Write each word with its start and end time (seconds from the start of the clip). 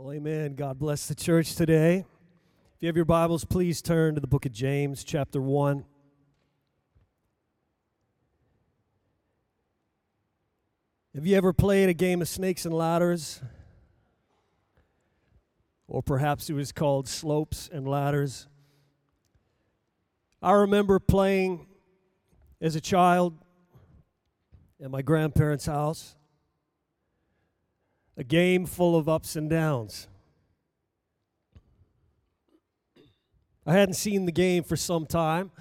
Well, 0.00 0.12
amen. 0.12 0.54
God 0.54 0.78
bless 0.78 1.08
the 1.08 1.14
church 1.16 1.56
today. 1.56 2.04
If 2.76 2.82
you 2.82 2.86
have 2.86 2.94
your 2.94 3.04
Bibles, 3.04 3.44
please 3.44 3.82
turn 3.82 4.14
to 4.14 4.20
the 4.20 4.28
book 4.28 4.46
of 4.46 4.52
James, 4.52 5.02
chapter 5.02 5.42
1. 5.42 5.84
Have 11.16 11.26
you 11.26 11.36
ever 11.36 11.52
played 11.52 11.88
a 11.88 11.94
game 11.94 12.22
of 12.22 12.28
snakes 12.28 12.64
and 12.64 12.72
ladders? 12.72 13.42
Or 15.88 16.00
perhaps 16.00 16.48
it 16.48 16.52
was 16.52 16.70
called 16.70 17.08
slopes 17.08 17.68
and 17.72 17.88
ladders. 17.88 18.46
I 20.40 20.52
remember 20.52 21.00
playing 21.00 21.66
as 22.60 22.76
a 22.76 22.80
child 22.80 23.36
at 24.80 24.92
my 24.92 25.02
grandparents' 25.02 25.66
house 25.66 26.14
a 28.18 28.24
game 28.24 28.66
full 28.66 28.96
of 28.96 29.08
ups 29.08 29.36
and 29.36 29.48
downs. 29.48 30.08
I 33.64 33.74
hadn't 33.74 33.94
seen 33.94 34.26
the 34.26 34.32
game 34.32 34.64
for 34.64 34.76
some 34.76 35.06
time. 35.06 35.52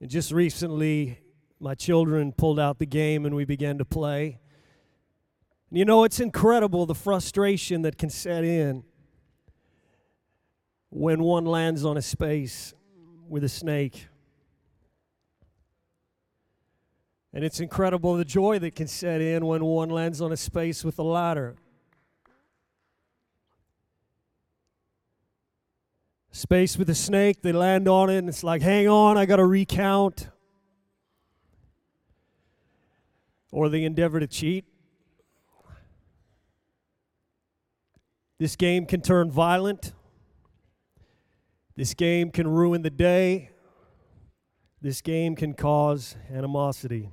And 0.00 0.10
just 0.10 0.30
recently, 0.30 1.20
my 1.58 1.74
children 1.74 2.32
pulled 2.32 2.60
out 2.60 2.78
the 2.78 2.86
game 2.86 3.24
and 3.24 3.34
we 3.34 3.46
began 3.46 3.78
to 3.78 3.86
play. 3.86 4.38
And 5.70 5.78
you 5.78 5.86
know, 5.86 6.04
it's 6.04 6.20
incredible 6.20 6.84
the 6.84 6.94
frustration 6.94 7.82
that 7.82 7.96
can 7.96 8.10
set 8.10 8.44
in 8.44 8.84
when 10.90 11.22
one 11.22 11.46
lands 11.46 11.86
on 11.86 11.96
a 11.96 12.02
space 12.02 12.74
with 13.28 13.44
a 13.44 13.48
snake. 13.48 14.08
And 17.34 17.42
it's 17.42 17.58
incredible 17.58 18.14
the 18.14 18.24
joy 18.24 18.60
that 18.60 18.76
can 18.76 18.86
set 18.86 19.20
in 19.20 19.44
when 19.44 19.64
one 19.64 19.90
lands 19.90 20.20
on 20.20 20.30
a 20.30 20.36
space 20.36 20.84
with 20.84 21.00
a 21.00 21.02
ladder. 21.02 21.56
Space 26.30 26.78
with 26.78 26.88
a 26.88 26.94
snake, 26.94 27.42
they 27.42 27.50
land 27.50 27.88
on 27.88 28.08
it, 28.08 28.18
and 28.18 28.28
it's 28.28 28.44
like, 28.44 28.62
hang 28.62 28.86
on, 28.86 29.18
I 29.18 29.26
got 29.26 29.36
to 29.36 29.46
recount. 29.46 30.28
Or 33.50 33.68
they 33.68 33.82
endeavor 33.82 34.20
to 34.20 34.28
cheat. 34.28 34.64
This 38.38 38.54
game 38.54 38.86
can 38.86 39.00
turn 39.00 39.28
violent. 39.32 39.92
This 41.74 41.94
game 41.94 42.30
can 42.30 42.46
ruin 42.46 42.82
the 42.82 42.90
day. 42.90 43.50
This 44.80 45.00
game 45.00 45.34
can 45.34 45.54
cause 45.54 46.14
animosity. 46.32 47.10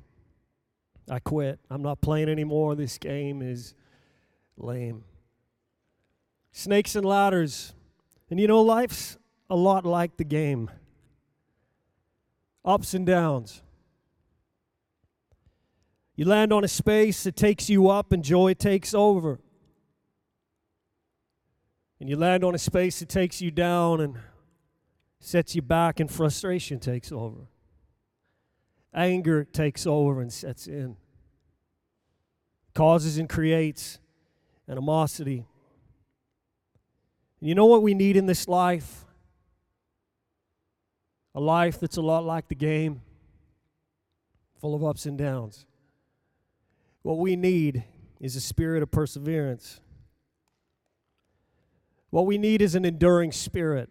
I 1.10 1.20
quit. 1.20 1.60
I'm 1.70 1.82
not 1.82 2.02
playing 2.02 2.30
anymore. 2.30 2.76
This 2.76 2.98
game 2.98 3.42
is 3.42 3.74
lame. 4.58 5.04
Snakes 6.52 6.96
and 6.96 7.06
ladders. 7.06 7.74
And 8.30 8.40
you 8.40 8.48
know, 8.48 8.62
life's 8.62 9.18
a 9.50 9.56
lot 9.56 9.86
like 9.86 10.18
the 10.18 10.24
game 10.24 10.70
ups 12.64 12.94
and 12.94 13.06
downs. 13.06 13.62
You 16.16 16.26
land 16.26 16.54
on 16.54 16.64
a 16.64 16.68
space 16.68 17.24
that 17.24 17.36
takes 17.36 17.70
you 17.70 17.90
up, 17.90 18.12
and 18.12 18.24
joy 18.24 18.54
takes 18.54 18.94
over. 18.94 19.40
And 22.00 22.10
you 22.10 22.16
land 22.16 22.44
on 22.44 22.54
a 22.54 22.60
space 22.60 23.00
that 23.00 23.10
takes 23.10 23.42
you 23.42 23.52
down 23.52 24.02
and 24.02 24.18
sets 25.20 25.56
you 25.56 25.62
back, 25.62 26.00
and 26.00 26.12
frustration 26.12 26.80
takes 26.80 27.12
over. 27.12 27.48
Anger 28.94 29.46
takes 29.46 29.88
over 29.88 30.22
and 30.22 30.32
sets 30.32 30.68
in, 30.68 30.98
causes 32.74 33.18
and 33.18 33.30
creates 33.30 34.00
animosity. 34.68 35.46
And 37.40 37.50
you 37.50 37.56
know 37.56 37.66
what 37.66 37.84
we 37.84 37.94
need 37.94 38.18
in 38.18 38.26
this 38.26 38.48
life? 38.48 39.06
A 41.34 41.40
life 41.40 41.80
that's 41.80 41.96
a 41.96 42.02
lot 42.02 42.26
like 42.26 42.50
the 42.50 42.56
game, 42.56 43.02
full 44.60 44.76
of 44.76 44.84
ups 44.84 45.06
and 45.06 45.18
downs. 45.18 45.66
What 47.02 47.18
we 47.18 47.36
need 47.36 47.86
is 48.20 48.36
a 48.36 48.42
spirit 48.42 48.84
of 48.84 48.92
perseverance. 48.92 49.80
What 52.10 52.26
we 52.26 52.38
need 52.38 52.62
is 52.62 52.76
an 52.76 52.84
enduring 52.84 53.32
spirit. 53.32 53.90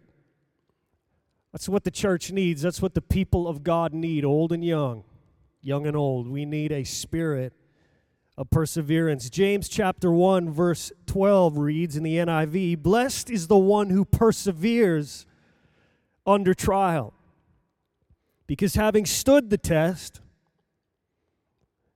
That's 1.51 1.67
what 1.67 1.83
the 1.83 1.91
church 1.91 2.31
needs. 2.31 2.61
That's 2.61 2.81
what 2.81 2.93
the 2.93 3.01
people 3.01 3.47
of 3.47 3.63
God 3.63 3.93
need, 3.93 4.23
old 4.23 4.51
and 4.51 4.63
young, 4.63 5.03
young 5.61 5.85
and 5.85 5.97
old. 5.97 6.27
We 6.27 6.45
need 6.45 6.71
a 6.71 6.83
spirit 6.83 7.53
of 8.37 8.49
perseverance. 8.49 9.29
James 9.29 9.67
chapter 9.67 10.11
1 10.11 10.49
verse 10.49 10.91
12 11.05 11.57
reads 11.57 11.97
in 11.97 12.03
the 12.03 12.17
NIV, 12.17 12.75
"Blessed 12.77 13.29
is 13.29 13.47
the 13.47 13.57
one 13.57 13.89
who 13.89 14.05
perseveres 14.05 15.25
under 16.25 16.53
trial, 16.53 17.13
because 18.47 18.75
having 18.75 19.05
stood 19.05 19.49
the 19.49 19.57
test, 19.57 20.21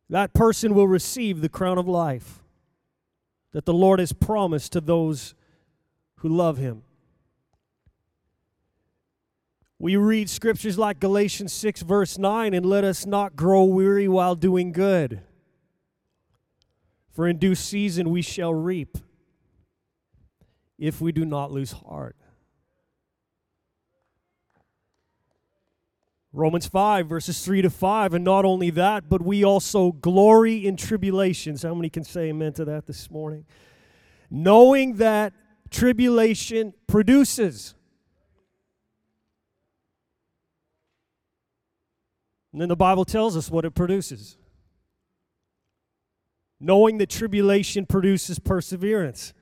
that 0.09 0.33
person 0.33 0.75
will 0.75 0.87
receive 0.87 1.39
the 1.39 1.49
crown 1.49 1.77
of 1.77 1.87
life 1.87 2.43
that 3.51 3.65
the 3.65 3.73
Lord 3.73 3.99
has 3.99 4.11
promised 4.11 4.73
to 4.73 4.81
those 4.81 5.33
who 6.17 6.27
love 6.29 6.57
him." 6.57 6.83
We 9.85 9.97
read 9.97 10.31
scriptures 10.31 10.79
like 10.79 10.99
Galatians 10.99 11.53
6, 11.53 11.83
verse 11.83 12.17
9, 12.17 12.55
and 12.55 12.65
let 12.65 12.83
us 12.83 13.05
not 13.05 13.35
grow 13.35 13.65
weary 13.65 14.07
while 14.07 14.33
doing 14.33 14.71
good. 14.71 15.21
For 17.11 17.27
in 17.27 17.37
due 17.37 17.53
season 17.53 18.09
we 18.09 18.23
shall 18.23 18.51
reap 18.51 18.97
if 20.79 21.01
we 21.01 21.11
do 21.11 21.23
not 21.23 21.51
lose 21.51 21.71
heart. 21.71 22.15
Romans 26.33 26.65
5, 26.65 27.07
verses 27.07 27.45
3 27.45 27.61
to 27.61 27.69
5, 27.69 28.15
and 28.15 28.25
not 28.25 28.43
only 28.43 28.71
that, 28.71 29.07
but 29.07 29.21
we 29.21 29.43
also 29.43 29.91
glory 29.91 30.65
in 30.65 30.77
tribulations. 30.77 31.61
How 31.61 31.75
many 31.75 31.91
can 31.91 32.03
say 32.03 32.29
amen 32.29 32.53
to 32.53 32.65
that 32.65 32.87
this 32.87 33.11
morning? 33.11 33.45
Knowing 34.31 34.95
that 34.95 35.33
tribulation 35.69 36.73
produces 36.87 37.74
And 42.55 42.61
then 42.61 42.69
the 42.69 42.75
Bible 42.77 43.03
tells 43.03 43.35
us 43.35 43.51
what 43.51 43.65
it 43.65 43.71
produces. 43.71 44.37
Knowing 46.57 46.99
that 46.99 47.09
tribulation 47.09 47.85
produces 47.85 48.39
perseverance, 48.39 49.33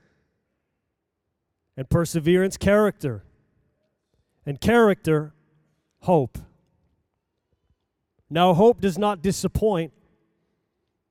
and 1.76 1.88
perseverance, 1.88 2.56
character, 2.56 3.22
and 4.44 4.60
character, 4.60 5.32
hope. 6.00 6.38
Now, 8.28 8.52
hope 8.52 8.80
does 8.80 8.98
not 8.98 9.22
disappoint 9.22 9.92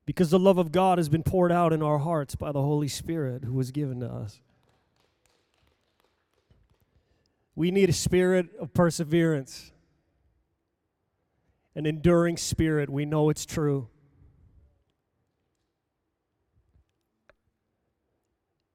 because 0.06 0.30
the 0.30 0.40
love 0.40 0.58
of 0.58 0.74
God 0.74 0.98
has 0.98 1.08
been 1.08 1.24
poured 1.24 1.54
out 1.54 1.72
in 1.72 1.82
our 1.82 2.00
hearts 2.00 2.36
by 2.36 2.52
the 2.52 2.62
Holy 2.62 2.90
Spirit 2.90 3.46
who 3.46 3.54
was 3.54 3.72
given 3.72 4.02
to 4.02 4.08
us. 4.08 4.42
We 7.56 7.72
need 7.72 7.88
a 7.88 7.94
spirit 7.94 8.48
of 8.60 8.74
perseverance 8.74 9.73
an 11.76 11.86
enduring 11.86 12.38
spirit. 12.38 12.90
We 12.90 13.06
know 13.06 13.30
it's 13.30 13.46
true. 13.46 13.88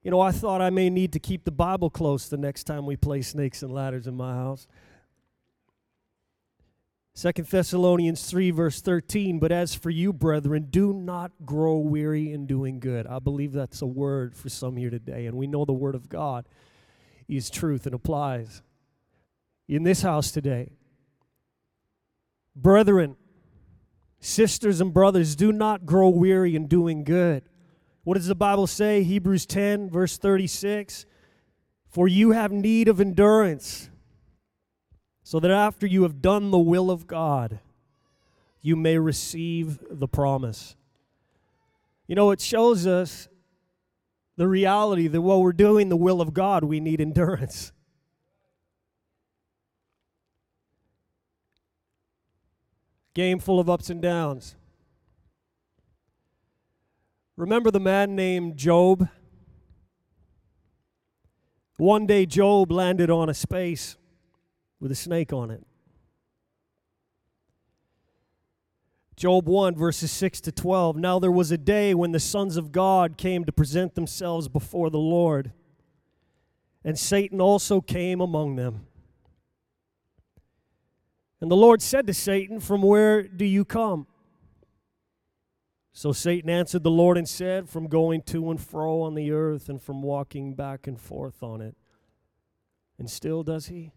You 0.03 0.11
know, 0.11 0.21
I 0.21 0.33
thought 0.33 0.63
I 0.63 0.71
may 0.71 0.89
need 0.89 1.13
to 1.13 1.19
keep 1.19 1.45
the 1.45 1.51
Bible 1.51 1.91
close 1.91 2.29
the 2.29 2.37
next 2.37 2.65
time 2.65 2.87
we 2.87 2.97
play 2.97 3.21
snakes 3.21 3.63
and 3.63 3.73
ladders 3.73 4.07
in 4.07 4.15
my 4.15 4.35
house. 4.35 4.67
Second 7.15 7.49
Thessalonians 7.49 8.31
3, 8.31 8.53
verse 8.53 8.81
13. 8.81 9.41
But 9.41 9.51
as 9.51 9.75
for 9.75 9.91
you, 9.91 10.13
brethren, 10.13 10.69
do 10.71 10.93
not 10.93 11.33
grow 11.45 11.77
weary 11.77 12.33
in 12.33 12.47
doing 12.47 12.79
good. 12.79 13.09
I 13.09 13.19
believe 13.19 13.53
that's 13.53 13.83
a 13.83 13.87
word 13.87 14.37
for 14.37 14.49
some 14.49 14.77
here 14.77 14.89
today. 14.89 15.27
And 15.27 15.37
we 15.37 15.49
know 15.49 15.65
the 15.65 15.73
word 15.73 15.97
of 15.97 16.09
God 16.09 16.47
is 17.27 17.51
truth 17.51 17.87
and 17.87 17.95
applies 17.95 18.63
in 19.67 19.83
this 19.83 20.03
house 20.03 20.31
today. 20.31 20.71
Brethren, 22.61 23.17
sisters 24.19 24.81
and 24.81 24.93
brothers, 24.93 25.37
do 25.37 25.53
not 25.53 25.87
grow 25.87 26.09
weary 26.09 26.57
in 26.57 26.67
doing 26.67 27.05
good. 27.05 27.45
What 28.03 28.15
does 28.15 28.27
the 28.27 28.35
Bible 28.35 28.67
say? 28.67 29.05
Hebrews 29.05 29.47
10, 29.47 29.91
verse 29.91 30.19
36. 30.19 31.07
For 31.89 32.09
you 32.09 32.33
have 32.33 32.51
need 32.51 32.89
of 32.89 33.01
endurance, 33.01 33.91
so 35.23 35.39
that 35.39 35.51
after 35.51 35.87
you 35.87 36.03
have 36.03 36.21
done 36.21 36.51
the 36.51 36.59
will 36.59 36.91
of 36.91 37.07
God, 37.07 37.61
you 38.61 38.75
may 38.75 38.99
receive 38.99 39.79
the 39.89 40.09
promise. 40.09 40.75
You 42.07 42.17
know, 42.17 42.31
it 42.31 42.41
shows 42.41 42.87
us 42.87 43.29
the 44.37 44.49
reality 44.49 45.07
that 45.07 45.21
while 45.21 45.43
we're 45.43 45.53
doing 45.53 45.89
the 45.89 45.97
will 45.97 46.21
of 46.21 46.35
God, 46.35 46.65
we 46.65 46.81
need 46.81 47.01
endurance. 47.01 47.73
Game 53.19 53.41
full 53.41 53.59
of 53.59 53.69
ups 53.69 53.91
and 53.91 54.01
downs. 54.01 54.55
Remember 57.37 57.69
the 57.69 57.81
man 57.81 58.15
named 58.15 58.57
Job? 58.57 59.09
One 61.79 62.07
day, 62.07 62.27
Job 62.27 62.71
landed 62.71 63.11
on 63.11 63.29
a 63.29 63.35
space 63.35 63.97
with 64.79 64.93
a 64.93 64.95
snake 64.95 65.33
on 65.33 65.51
it. 65.51 65.67
Job 69.17 69.49
1, 69.49 69.75
verses 69.75 70.13
6 70.13 70.41
to 70.43 70.53
12. 70.53 70.97
Now 70.97 71.19
there 71.19 71.33
was 71.33 71.51
a 71.51 71.59
day 71.59 71.95
when 71.95 72.13
the 72.13 72.21
sons 72.21 72.57
of 72.57 72.71
God 72.71 73.17
came 73.19 73.45
to 73.47 73.51
present 73.51 73.97
themselves 73.97 74.47
before 74.47 74.91
the 74.91 74.99
Lord, 74.99 75.51
and 76.85 76.97
Satan 76.97 77.41
also 77.41 77.81
came 77.81 78.21
among 78.21 78.55
them. 78.55 78.87
And 81.41 81.51
the 81.51 81.57
Lord 81.57 81.81
said 81.81 82.07
to 82.07 82.15
Satan, 82.15 82.61
From 82.61 82.83
where 82.83 83.23
do 83.23 83.45
you 83.45 83.65
come? 83.65 84.07
So 85.93 86.13
Satan 86.13 86.51
answered 86.51 86.85
the 86.85 86.91
Lord 86.91 87.19
and 87.19 87.29
said, 87.29 87.69
From 87.69 87.89
going 87.89 88.23
to 88.23 88.51
and 88.51 88.61
fro 88.61 89.03
on 89.03 89.15
the 89.15 89.33
earth 89.33 89.69
and 89.69 89.81
from 89.81 90.03
walking 90.03 90.55
back 90.55 90.87
and 90.87 91.01
forth 91.01 91.43
on 91.43 91.61
it. 91.61 91.77
And 92.99 93.09
still 93.09 93.43
does 93.43 93.67
he? 93.67 93.93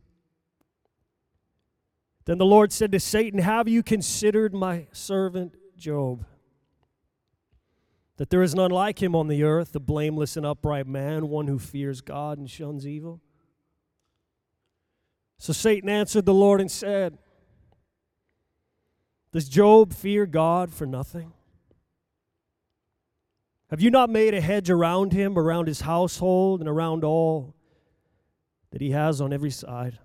Then 2.26 2.38
the 2.38 2.46
Lord 2.46 2.72
said 2.72 2.92
to 2.92 3.00
Satan, 3.00 3.40
Have 3.40 3.68
you 3.68 3.82
considered 3.82 4.54
my 4.54 4.88
servant 4.92 5.56
Job? 5.76 6.26
That 8.18 8.30
there 8.30 8.44
is 8.44 8.54
none 8.54 8.70
like 8.70 9.02
him 9.02 9.16
on 9.16 9.28
the 9.28 9.44
earth, 9.44 9.76
a 9.76 9.80
blameless 9.80 10.38
and 10.38 10.46
upright 10.46 10.86
man, 10.86 11.28
one 11.28 11.48
who 11.48 11.58
fears 11.58 12.02
God 12.02 12.38
and 12.38 12.48
shuns 12.48 12.86
evil. 12.86 13.20
So 15.40 15.54
Satan 15.54 15.90
answered 15.90 16.26
the 16.26 16.34
Lord 16.34 16.62
and 16.62 16.70
said, 16.70 17.18
Does 19.32 19.48
Job 19.48 19.94
fear 19.94 20.26
God 20.26 20.74
for 20.74 20.86
nothing? 20.86 21.32
Have 23.70 23.80
you 23.80 23.90
not 23.90 24.10
made 24.10 24.34
a 24.34 24.42
hedge 24.42 24.70
around 24.70 25.14
him, 25.14 25.38
around 25.38 25.68
his 25.68 25.82
household, 25.82 26.60
and 26.60 26.68
around 26.68 27.06
all 27.06 27.56
that 28.72 28.82
he 28.82 28.92
has 28.92 29.22
on 29.22 29.32
every 29.32 29.52
side? 29.52 30.00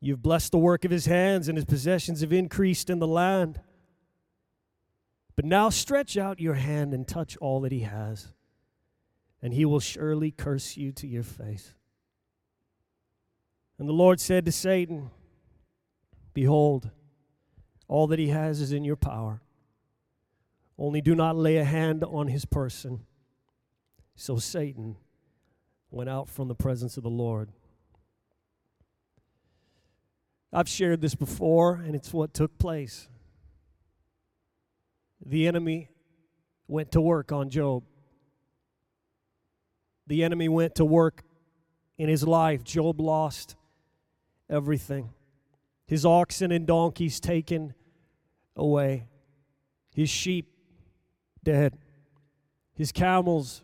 You've 0.00 0.22
blessed 0.22 0.52
the 0.52 0.58
work 0.58 0.84
of 0.84 0.92
his 0.92 1.06
hands, 1.06 1.48
and 1.48 1.58
his 1.58 1.64
possessions 1.64 2.20
have 2.20 2.32
increased 2.32 2.88
in 2.88 3.00
the 3.00 3.06
land. 3.08 3.60
But 5.34 5.44
now 5.44 5.70
stretch 5.70 6.16
out 6.16 6.40
your 6.40 6.54
hand 6.54 6.94
and 6.94 7.06
touch 7.06 7.36
all 7.38 7.60
that 7.62 7.72
he 7.72 7.80
has, 7.80 8.32
and 9.42 9.52
he 9.52 9.64
will 9.64 9.80
surely 9.80 10.30
curse 10.30 10.76
you 10.76 10.92
to 10.92 11.08
your 11.08 11.24
face. 11.24 11.74
And 13.76 13.88
the 13.88 13.92
Lord 13.92 14.20
said 14.20 14.44
to 14.44 14.52
Satan, 14.52 15.10
Behold, 16.32 16.90
all 17.88 18.06
that 18.08 18.18
he 18.18 18.28
has 18.28 18.60
is 18.60 18.72
in 18.72 18.84
your 18.84 18.96
power. 18.96 19.40
Only 20.78 21.00
do 21.00 21.14
not 21.14 21.36
lay 21.36 21.56
a 21.56 21.64
hand 21.64 22.04
on 22.04 22.28
his 22.28 22.44
person. 22.44 23.00
So 24.14 24.36
Satan 24.36 24.96
went 25.90 26.08
out 26.08 26.28
from 26.28 26.48
the 26.48 26.54
presence 26.54 26.96
of 26.96 27.02
the 27.02 27.10
Lord. 27.10 27.50
I've 30.52 30.68
shared 30.68 31.00
this 31.00 31.14
before, 31.14 31.74
and 31.74 31.94
it's 31.94 32.12
what 32.12 32.32
took 32.32 32.58
place. 32.58 33.08
The 35.24 35.46
enemy 35.46 35.88
went 36.68 36.92
to 36.92 37.00
work 37.00 37.32
on 37.32 37.50
Job. 37.50 37.82
The 40.06 40.22
enemy 40.22 40.48
went 40.48 40.76
to 40.76 40.84
work 40.84 41.22
in 41.98 42.08
his 42.08 42.26
life. 42.26 42.64
Job 42.64 43.00
lost 43.00 43.56
everything. 44.48 45.10
His 45.88 46.04
oxen 46.04 46.52
and 46.52 46.66
donkeys 46.66 47.18
taken 47.18 47.72
away, 48.54 49.08
his 49.94 50.10
sheep 50.10 50.52
dead, 51.42 51.78
his 52.74 52.92
camels 52.92 53.62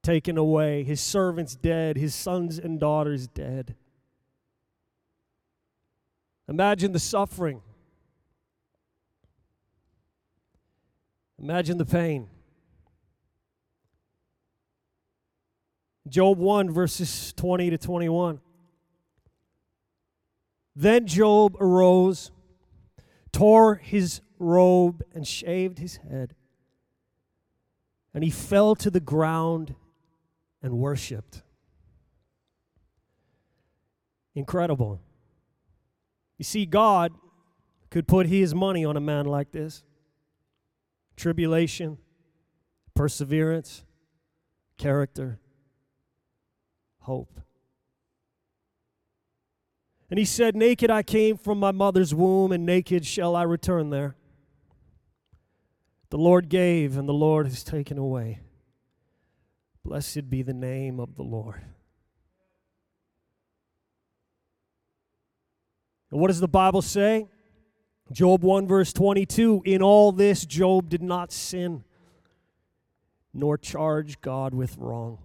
taken 0.00 0.38
away, 0.38 0.84
his 0.84 1.00
servants 1.00 1.56
dead, 1.56 1.96
his 1.96 2.14
sons 2.14 2.58
and 2.58 2.78
daughters 2.78 3.26
dead. 3.26 3.74
Imagine 6.48 6.92
the 6.92 7.00
suffering. 7.00 7.62
Imagine 11.36 11.78
the 11.78 11.84
pain. 11.84 12.28
Job 16.06 16.38
1, 16.38 16.70
verses 16.70 17.32
20 17.32 17.70
to 17.70 17.78
21. 17.78 18.40
Then 20.76 21.06
Job 21.06 21.56
arose, 21.60 22.30
tore 23.32 23.76
his 23.76 24.20
robe, 24.38 25.02
and 25.14 25.26
shaved 25.26 25.78
his 25.78 25.96
head. 25.96 26.34
And 28.12 28.24
he 28.24 28.30
fell 28.30 28.74
to 28.76 28.90
the 28.90 29.00
ground 29.00 29.74
and 30.62 30.78
worshiped. 30.78 31.42
Incredible. 34.34 35.00
You 36.38 36.44
see, 36.44 36.66
God 36.66 37.12
could 37.90 38.08
put 38.08 38.26
his 38.26 38.54
money 38.54 38.84
on 38.84 38.96
a 38.96 39.00
man 39.00 39.26
like 39.26 39.52
this 39.52 39.84
tribulation, 41.16 41.98
perseverance, 42.94 43.84
character, 44.78 45.38
hope. 46.98 47.40
And 50.14 50.18
he 50.20 50.24
said, 50.24 50.54
Naked 50.54 50.92
I 50.92 51.02
came 51.02 51.36
from 51.36 51.58
my 51.58 51.72
mother's 51.72 52.14
womb, 52.14 52.52
and 52.52 52.64
naked 52.64 53.04
shall 53.04 53.34
I 53.34 53.42
return 53.42 53.90
there. 53.90 54.14
The 56.10 56.18
Lord 56.18 56.48
gave, 56.48 56.96
and 56.96 57.08
the 57.08 57.12
Lord 57.12 57.48
has 57.48 57.64
taken 57.64 57.98
away. 57.98 58.38
Blessed 59.84 60.30
be 60.30 60.42
the 60.42 60.54
name 60.54 61.00
of 61.00 61.16
the 61.16 61.24
Lord. 61.24 61.64
And 66.12 66.20
what 66.20 66.28
does 66.28 66.38
the 66.38 66.46
Bible 66.46 66.80
say? 66.80 67.26
Job 68.12 68.44
1, 68.44 68.68
verse 68.68 68.92
22 68.92 69.62
In 69.64 69.82
all 69.82 70.12
this, 70.12 70.46
Job 70.46 70.88
did 70.88 71.02
not 71.02 71.32
sin, 71.32 71.82
nor 73.32 73.58
charge 73.58 74.20
God 74.20 74.54
with 74.54 74.78
wrong. 74.78 75.18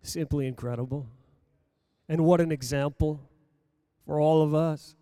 Simply 0.00 0.46
incredible. 0.46 1.08
And 2.08 2.24
what 2.24 2.40
an 2.40 2.52
example 2.52 3.20
for 4.04 4.20
all 4.20 4.42
of 4.42 4.54
us. 4.54 4.94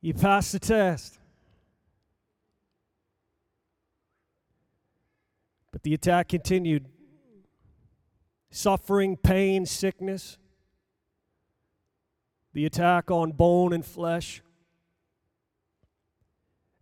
You 0.00 0.14
passed 0.14 0.52
the 0.52 0.58
test. 0.58 1.18
But 5.72 5.82
the 5.82 5.94
attack 5.94 6.28
continued 6.28 6.86
suffering, 8.50 9.16
pain, 9.16 9.66
sickness, 9.66 10.38
the 12.52 12.64
attack 12.64 13.10
on 13.10 13.32
bone 13.32 13.72
and 13.72 13.84
flesh. 13.84 14.42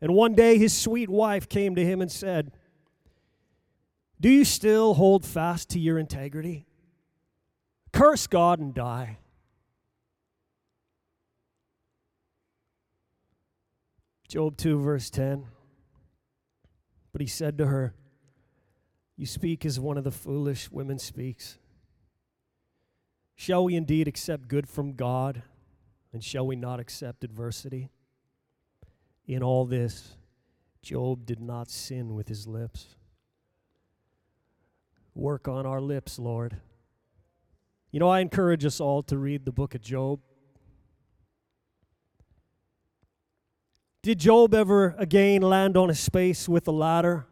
And 0.01 0.15
one 0.15 0.35
day 0.35 0.59
his 0.59 0.77
sweet 0.77 1.09
wife 1.09 1.49
came 1.49 1.75
to 1.75 1.85
him 1.85 2.01
and 2.01 2.11
said, 2.11 2.53
Do 4.21 4.29
you 4.31 4.45
still 4.45 4.95
hold 4.95 5.25
fast 5.25 5.71
to 5.71 5.79
your 5.79 5.99
integrity? 5.99 6.67
Curse 7.93 8.27
God 8.27 8.59
and 8.59 8.75
die. 8.75 9.19
Job 14.29 14.57
2, 14.57 14.81
verse 14.81 15.11
10. 15.11 15.47
But 17.13 17.21
he 17.21 17.27
said 17.27 17.59
to 17.59 17.67
her, 17.67 17.95
you 19.17 19.25
speak 19.25 19.65
as 19.65 19.81
one 19.81 19.97
of 19.97 20.05
the 20.05 20.11
foolish 20.11 20.71
women 20.71 20.99
speaks. 20.99 21.59
Shall 23.35 23.65
we 23.65 23.75
indeed 23.75 24.09
accept 24.09 24.49
good 24.49 24.69
from 24.69 24.95
God, 24.95 25.43
and 26.13 26.23
shall 26.23 26.47
we 26.47 26.57
not 26.57 26.81
accept 26.81 27.25
adversity? 27.25 27.91
In 29.27 29.43
all 29.43 29.65
this, 29.65 30.17
Job 30.83 31.25
did 31.25 31.41
not 31.41 31.71
sin 31.71 32.15
with 32.15 32.29
his 32.29 32.47
lips. 32.47 32.96
Work 35.17 35.49
on 35.49 35.65
our 35.65 35.81
lips, 35.81 36.19
Lord. 36.19 36.59
You 37.91 38.01
know, 38.01 38.09
I 38.11 38.21
encourage 38.21 38.67
us 38.67 38.81
all 38.81 39.03
to 39.05 39.17
read 39.17 39.47
the 39.47 39.51
book 39.51 39.75
of 39.75 39.81
Job. 39.81 40.21
Did 44.03 44.19
Job 44.21 44.53
ever 44.53 44.95
again 44.99 45.41
land 45.41 45.75
on 45.75 45.89
a 45.89 45.95
space 45.95 46.47
with 46.51 46.69
a 46.69 46.71
ladder? 46.71 47.27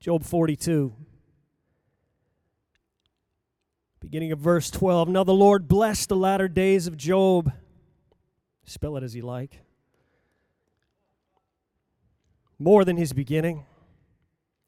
Job 0.00 0.24
42. 0.24 0.94
Beginning 4.00 4.32
of 4.32 4.38
verse 4.38 4.70
12. 4.70 5.10
Now 5.10 5.24
the 5.24 5.34
Lord 5.34 5.68
blessed 5.68 6.08
the 6.08 6.16
latter 6.16 6.48
days 6.48 6.86
of 6.86 6.96
Job. 6.96 7.52
Spell 8.64 8.96
it 8.96 9.02
as 9.02 9.14
you 9.14 9.20
like. 9.20 9.60
More 12.58 12.84
than 12.84 12.96
his 12.96 13.12
beginning. 13.12 13.64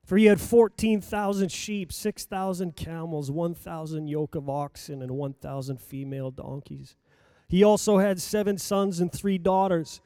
For 0.04 0.16
he 0.16 0.26
had 0.26 0.40
14,000 0.40 1.52
sheep, 1.52 1.92
6,000 1.92 2.74
camels, 2.74 3.30
1,000 3.30 4.08
yoke 4.08 4.34
of 4.34 4.48
oxen, 4.48 5.02
and 5.02 5.12
1,000 5.12 5.80
female 5.80 6.30
donkeys. 6.30 6.96
He 7.48 7.62
also 7.64 7.98
had 7.98 8.20
seven 8.20 8.58
sons 8.58 9.00
and 9.00 9.12
three 9.12 9.38
daughters. 9.38 10.00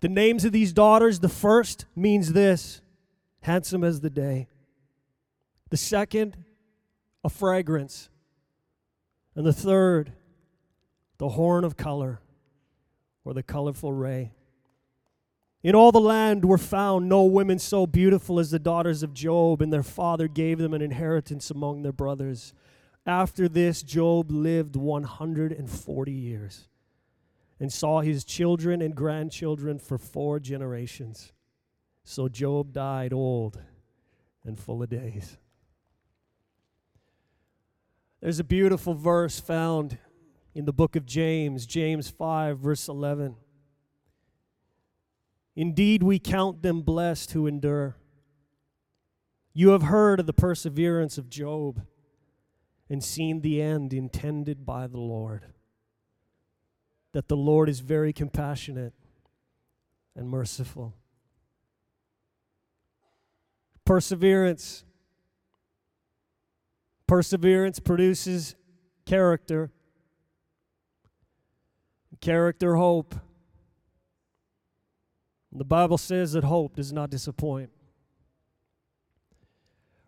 The 0.00 0.08
names 0.08 0.44
of 0.44 0.52
these 0.52 0.72
daughters 0.72 1.20
the 1.20 1.28
first 1.28 1.86
means 1.96 2.32
this 2.32 2.82
handsome 3.40 3.84
as 3.84 4.00
the 4.00 4.10
day. 4.10 4.48
The 5.70 5.76
second, 5.76 6.36
a 7.24 7.28
fragrance. 7.28 8.10
And 9.34 9.46
the 9.46 9.52
third, 9.52 10.12
the 11.18 11.30
horn 11.30 11.64
of 11.64 11.76
color 11.76 12.20
or 13.24 13.34
the 13.34 13.42
colorful 13.42 13.92
ray. 13.92 14.32
In 15.62 15.74
all 15.74 15.90
the 15.90 16.00
land 16.00 16.44
were 16.44 16.58
found 16.58 17.08
no 17.08 17.24
women 17.24 17.58
so 17.58 17.86
beautiful 17.86 18.38
as 18.38 18.50
the 18.50 18.60
daughters 18.60 19.02
of 19.02 19.12
Job, 19.12 19.60
and 19.60 19.72
their 19.72 19.82
father 19.82 20.28
gave 20.28 20.58
them 20.58 20.72
an 20.72 20.82
inheritance 20.82 21.50
among 21.50 21.82
their 21.82 21.92
brothers. 21.92 22.54
After 23.04 23.48
this, 23.48 23.82
Job 23.82 24.30
lived 24.30 24.76
140 24.76 26.12
years 26.12 26.68
and 27.58 27.72
saw 27.72 28.00
his 28.00 28.24
children 28.24 28.80
and 28.80 28.94
grandchildren 28.94 29.80
for 29.80 29.98
four 29.98 30.38
generations. 30.38 31.32
So 32.04 32.28
Job 32.28 32.72
died 32.72 33.12
old 33.12 33.60
and 34.44 34.58
full 34.58 34.82
of 34.82 34.90
days. 34.90 35.38
There's 38.20 38.38
a 38.38 38.44
beautiful 38.44 38.94
verse 38.94 39.40
found 39.40 39.98
in 40.54 40.64
the 40.64 40.72
book 40.72 40.94
of 40.94 41.04
James, 41.04 41.66
James 41.66 42.08
5, 42.08 42.58
verse 42.58 42.88
11. 42.88 43.36
Indeed, 45.58 46.04
we 46.04 46.20
count 46.20 46.62
them 46.62 46.82
blessed 46.82 47.32
who 47.32 47.48
endure. 47.48 47.96
You 49.52 49.70
have 49.70 49.82
heard 49.82 50.20
of 50.20 50.26
the 50.26 50.32
perseverance 50.32 51.18
of 51.18 51.28
Job 51.28 51.84
and 52.88 53.02
seen 53.02 53.40
the 53.40 53.60
end 53.60 53.92
intended 53.92 54.64
by 54.64 54.86
the 54.86 55.00
Lord 55.00 55.46
that 57.10 57.26
the 57.26 57.36
Lord 57.36 57.68
is 57.68 57.80
very 57.80 58.12
compassionate 58.12 58.92
and 60.14 60.28
merciful. 60.28 60.94
Perseverance. 63.84 64.84
Perseverance 67.08 67.80
produces 67.80 68.54
character. 69.06 69.72
Character, 72.20 72.76
hope. 72.76 73.16
The 75.52 75.64
Bible 75.64 75.98
says 75.98 76.32
that 76.32 76.44
hope 76.44 76.76
does 76.76 76.92
not 76.92 77.10
disappoint. 77.10 77.70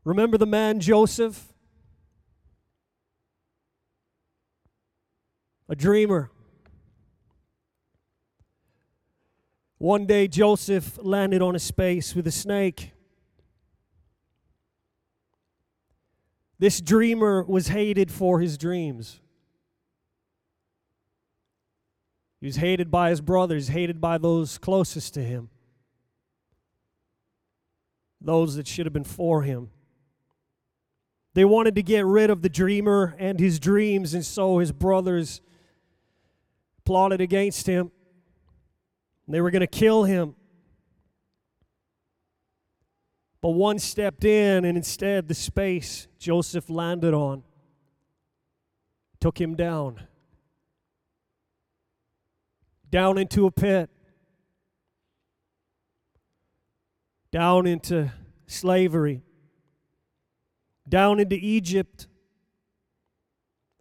Remember 0.05 0.39
the 0.39 0.47
man 0.47 0.81
Joseph? 0.81 1.53
A 5.69 5.77
dreamer. 5.77 6.31
One 9.79 10.05
day, 10.05 10.29
Joseph 10.29 10.99
landed 11.01 11.41
on 11.41 11.57
a 11.57 11.59
space 11.59 12.15
with 12.15 12.27
a 12.27 12.33
snake. 12.33 12.93
This 16.59 16.83
dreamer 16.83 17.43
was 17.45 17.69
hated 17.69 18.11
for 18.11 18.41
his 18.41 18.59
dreams. 18.59 19.21
He 22.41 22.47
was 22.47 22.57
hated 22.57 22.91
by 22.91 23.11
his 23.11 23.21
brothers, 23.21 23.69
hated 23.69 24.01
by 24.01 24.17
those 24.17 24.57
closest 24.57 25.15
to 25.15 25.23
him, 25.23 25.51
those 28.21 28.57
that 28.57 28.67
should 28.67 28.87
have 28.87 28.93
been 28.93 29.05
for 29.05 29.43
him. 29.43 29.71
They 31.35 31.45
wanted 31.45 31.75
to 31.77 31.83
get 31.83 32.07
rid 32.07 32.31
of 32.31 32.43
the 32.43 32.49
dreamer 32.49 33.15
and 33.19 33.39
his 33.39 33.61
dreams, 33.61 34.15
and 34.15 34.25
so 34.25 34.59
his 34.59 34.73
brothers 34.73 35.43
plotted 36.85 37.21
against 37.21 37.67
him. 37.67 37.93
They 39.29 39.41
were 39.41 39.51
going 39.51 39.61
to 39.61 39.67
kill 39.67 40.05
him. 40.05 40.35
But 43.41 43.51
one 43.51 43.79
stepped 43.79 44.25
in, 44.25 44.65
and 44.65 44.77
instead, 44.77 45.29
the 45.29 45.35
space 45.35 46.09
Joseph 46.19 46.69
landed 46.69 47.15
on 47.15 47.45
took 49.21 49.39
him 49.41 49.55
down. 49.55 50.07
Down 52.91 53.19
into 53.19 53.47
a 53.47 53.51
pit. 53.51 53.89
Down 57.31 57.67
into 57.67 58.13
slavery. 58.47 59.23
Down 60.89 61.21
into 61.21 61.37
Egypt. 61.37 62.09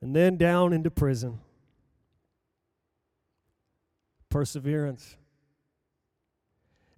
And 0.02 0.16
then 0.16 0.38
down 0.38 0.74
into 0.74 0.92
prison. 0.92 1.40
Perseverance. 4.30 5.18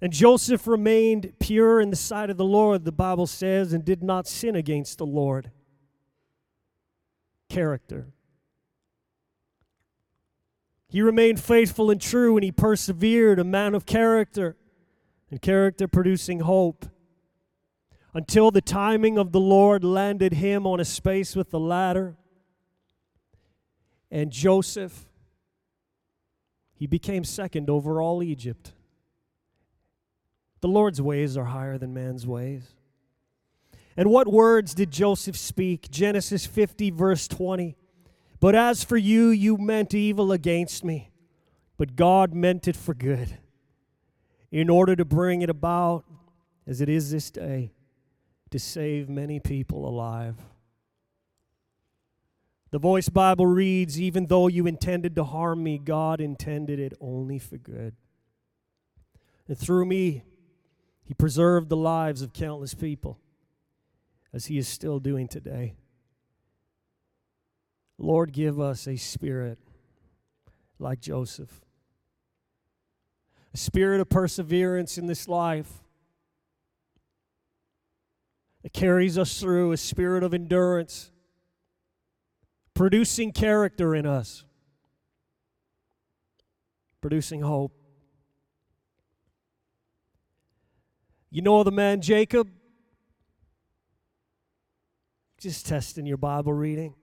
And 0.01 0.11
Joseph 0.11 0.67
remained 0.67 1.33
pure 1.39 1.79
in 1.79 1.91
the 1.91 1.95
sight 1.95 2.29
of 2.31 2.37
the 2.37 2.43
Lord, 2.43 2.85
the 2.85 2.91
Bible 2.91 3.27
says, 3.27 3.71
and 3.71 3.85
did 3.85 4.01
not 4.01 4.27
sin 4.27 4.55
against 4.55 4.97
the 4.97 5.05
Lord. 5.05 5.51
Character. 7.49 8.07
He 10.91 11.01
remained 11.01 11.39
faithful 11.39 11.89
and 11.89 12.01
true, 12.01 12.35
and 12.35 12.43
he 12.43 12.51
persevered, 12.51 13.39
a 13.39 13.45
man 13.45 13.75
of 13.75 13.85
character, 13.85 14.57
and 15.29 15.41
character 15.41 15.87
producing 15.87 16.41
hope. 16.41 16.85
Until 18.13 18.51
the 18.51 18.59
timing 18.59 19.17
of 19.17 19.31
the 19.31 19.39
Lord 19.39 19.85
landed 19.85 20.33
him 20.33 20.67
on 20.67 20.81
a 20.81 20.85
space 20.85 21.33
with 21.33 21.49
the 21.49 21.61
ladder. 21.61 22.17
And 24.11 24.31
Joseph, 24.31 25.05
he 26.73 26.87
became 26.87 27.23
second 27.23 27.69
over 27.69 28.01
all 28.01 28.21
Egypt. 28.21 28.73
The 30.59 30.67
Lord's 30.67 31.01
ways 31.01 31.37
are 31.37 31.45
higher 31.45 31.77
than 31.77 31.93
man's 31.93 32.27
ways. 32.27 32.75
And 33.95 34.09
what 34.09 34.27
words 34.27 34.73
did 34.73 34.91
Joseph 34.91 35.37
speak? 35.37 35.89
Genesis 35.89 36.45
50, 36.45 36.91
verse 36.91 37.29
20. 37.29 37.77
But 38.41 38.55
as 38.55 38.83
for 38.83 38.97
you, 38.97 39.29
you 39.29 39.55
meant 39.55 39.93
evil 39.93 40.31
against 40.31 40.83
me, 40.83 41.11
but 41.77 41.95
God 41.95 42.33
meant 42.33 42.67
it 42.67 42.75
for 42.75 42.95
good, 42.95 43.37
in 44.51 44.69
order 44.69 44.95
to 44.95 45.05
bring 45.05 45.43
it 45.43 45.49
about, 45.49 46.03
as 46.67 46.81
it 46.81 46.89
is 46.89 47.11
this 47.11 47.29
day, 47.29 47.71
to 48.49 48.59
save 48.59 49.07
many 49.07 49.39
people 49.39 49.87
alive. 49.87 50.35
The 52.71 52.79
Voice 52.79 53.09
Bible 53.09 53.45
reads 53.45 54.01
Even 54.01 54.25
though 54.25 54.47
you 54.47 54.65
intended 54.65 55.15
to 55.15 55.23
harm 55.23 55.61
me, 55.61 55.77
God 55.77 56.19
intended 56.19 56.79
it 56.79 56.93
only 56.99 57.37
for 57.37 57.57
good. 57.57 57.93
And 59.47 59.57
through 59.57 59.85
me, 59.85 60.23
he 61.03 61.13
preserved 61.13 61.69
the 61.69 61.77
lives 61.77 62.21
of 62.21 62.33
countless 62.33 62.73
people, 62.73 63.19
as 64.33 64.45
He 64.45 64.57
is 64.57 64.67
still 64.67 64.99
doing 64.99 65.27
today. 65.27 65.75
Lord, 68.01 68.33
give 68.33 68.59
us 68.59 68.87
a 68.87 68.95
spirit 68.95 69.59
like 70.79 70.99
Joseph, 71.01 71.61
a 73.53 73.57
spirit 73.57 74.01
of 74.01 74.09
perseverance 74.09 74.97
in 74.97 75.05
this 75.05 75.27
life 75.27 75.71
that 78.63 78.73
carries 78.73 79.19
us 79.19 79.39
through, 79.39 79.71
a 79.71 79.77
spirit 79.77 80.23
of 80.23 80.33
endurance, 80.33 81.11
producing 82.73 83.31
character 83.31 83.93
in 83.93 84.07
us, 84.07 84.45
producing 87.01 87.41
hope. 87.41 87.71
You 91.29 91.43
know 91.43 91.63
the 91.63 91.71
man 91.71 92.01
Jacob? 92.01 92.49
Just 95.37 95.67
testing 95.67 96.07
your 96.07 96.17
Bible 96.17 96.53
reading. 96.53 96.95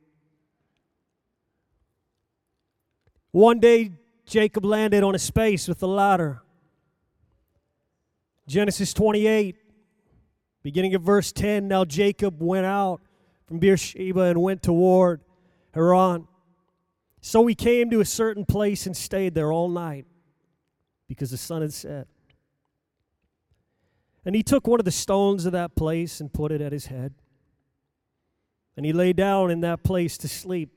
One 3.38 3.60
day, 3.60 3.92
Jacob 4.26 4.64
landed 4.64 5.04
on 5.04 5.14
a 5.14 5.18
space 5.20 5.68
with 5.68 5.78
the 5.78 5.86
ladder. 5.86 6.42
Genesis 8.48 8.92
28, 8.92 9.54
beginning 10.64 10.96
of 10.96 11.02
verse 11.02 11.30
10. 11.30 11.68
Now 11.68 11.84
Jacob 11.84 12.42
went 12.42 12.66
out 12.66 13.00
from 13.46 13.60
Beersheba 13.60 14.22
and 14.22 14.42
went 14.42 14.60
toward 14.60 15.20
Haran. 15.72 16.26
So 17.20 17.46
he 17.46 17.54
came 17.54 17.90
to 17.90 18.00
a 18.00 18.04
certain 18.04 18.44
place 18.44 18.86
and 18.86 18.96
stayed 18.96 19.36
there 19.36 19.52
all 19.52 19.68
night 19.68 20.06
because 21.06 21.30
the 21.30 21.36
sun 21.36 21.62
had 21.62 21.72
set. 21.72 22.08
And 24.24 24.34
he 24.34 24.42
took 24.42 24.66
one 24.66 24.80
of 24.80 24.84
the 24.84 24.90
stones 24.90 25.46
of 25.46 25.52
that 25.52 25.76
place 25.76 26.20
and 26.20 26.32
put 26.32 26.50
it 26.50 26.60
at 26.60 26.72
his 26.72 26.86
head. 26.86 27.14
And 28.76 28.84
he 28.84 28.92
lay 28.92 29.12
down 29.12 29.52
in 29.52 29.60
that 29.60 29.84
place 29.84 30.18
to 30.18 30.28
sleep. 30.28 30.72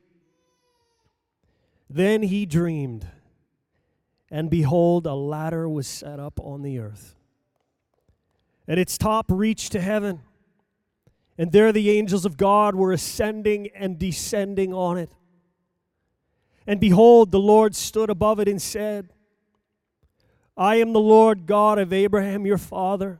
Then 1.94 2.24
he 2.24 2.46
dreamed, 2.46 3.06
and 4.32 4.50
behold, 4.50 5.06
a 5.06 5.14
ladder 5.14 5.68
was 5.68 5.88
set 5.88 6.22
up 6.22 6.40
on 6.40 6.62
the 6.62 6.80
earth. 6.80 7.18
And 8.66 8.80
its 8.80 8.98
top 8.98 9.26
reached 9.28 9.74
to 9.74 9.82
heaven. 9.82 10.22
And 11.38 11.52
there 11.52 11.74
the 11.74 11.90
angels 11.90 12.24
of 12.24 12.38
God 12.38 12.76
were 12.76 12.94
ascending 12.94 13.72
and 13.76 14.00
descending 14.00 14.74
on 14.74 14.98
it. 14.98 15.12
And 16.66 16.80
behold, 16.80 17.32
the 17.32 17.42
Lord 17.42 17.76
stood 17.76 18.10
above 18.10 18.40
it 18.40 18.48
and 18.48 18.62
said, 18.62 19.10
I 20.56 20.78
am 20.78 20.94
the 20.94 21.02
Lord 21.02 21.46
God 21.46 21.78
of 21.78 21.92
Abraham 21.92 22.46
your 22.46 22.58
father, 22.58 23.20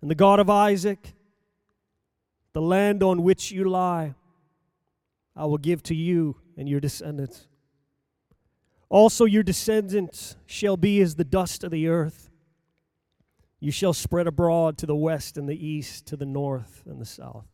and 0.00 0.10
the 0.10 0.14
God 0.14 0.40
of 0.40 0.48
Isaac. 0.48 1.12
The 2.54 2.62
land 2.62 3.02
on 3.02 3.22
which 3.22 3.52
you 3.52 3.68
lie, 3.68 4.14
I 5.36 5.44
will 5.44 5.58
give 5.58 5.82
to 5.84 5.94
you 5.94 6.36
and 6.56 6.68
your 6.68 6.80
descendants. 6.80 7.46
Also, 8.88 9.24
your 9.24 9.42
descendants 9.42 10.36
shall 10.46 10.76
be 10.76 11.00
as 11.00 11.16
the 11.16 11.24
dust 11.24 11.64
of 11.64 11.70
the 11.70 11.88
earth. 11.88 12.30
You 13.60 13.70
shall 13.70 13.92
spread 13.92 14.26
abroad 14.26 14.78
to 14.78 14.86
the 14.86 14.96
west 14.96 15.36
and 15.36 15.48
the 15.48 15.66
east, 15.66 16.06
to 16.06 16.16
the 16.16 16.26
north 16.26 16.82
and 16.86 17.00
the 17.00 17.06
south. 17.06 17.46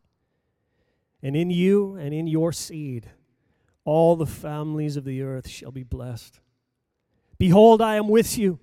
And 1.23 1.35
in 1.35 1.51
you 1.51 1.97
and 1.97 2.13
in 2.13 2.27
your 2.27 2.53
seed, 2.53 3.11
all 3.85 4.17
the 4.17 4.27
families 4.27 4.97
of 4.97 5.05
the 5.05 5.23
earth 5.23 5.49
shall 5.49 5.71
be 5.71 5.83
blessed. 5.83 6.41
Behold, 7.39 7.81
I 7.81 7.97
am 7.97 8.09
with 8.09 8.39
you 8.39 8.61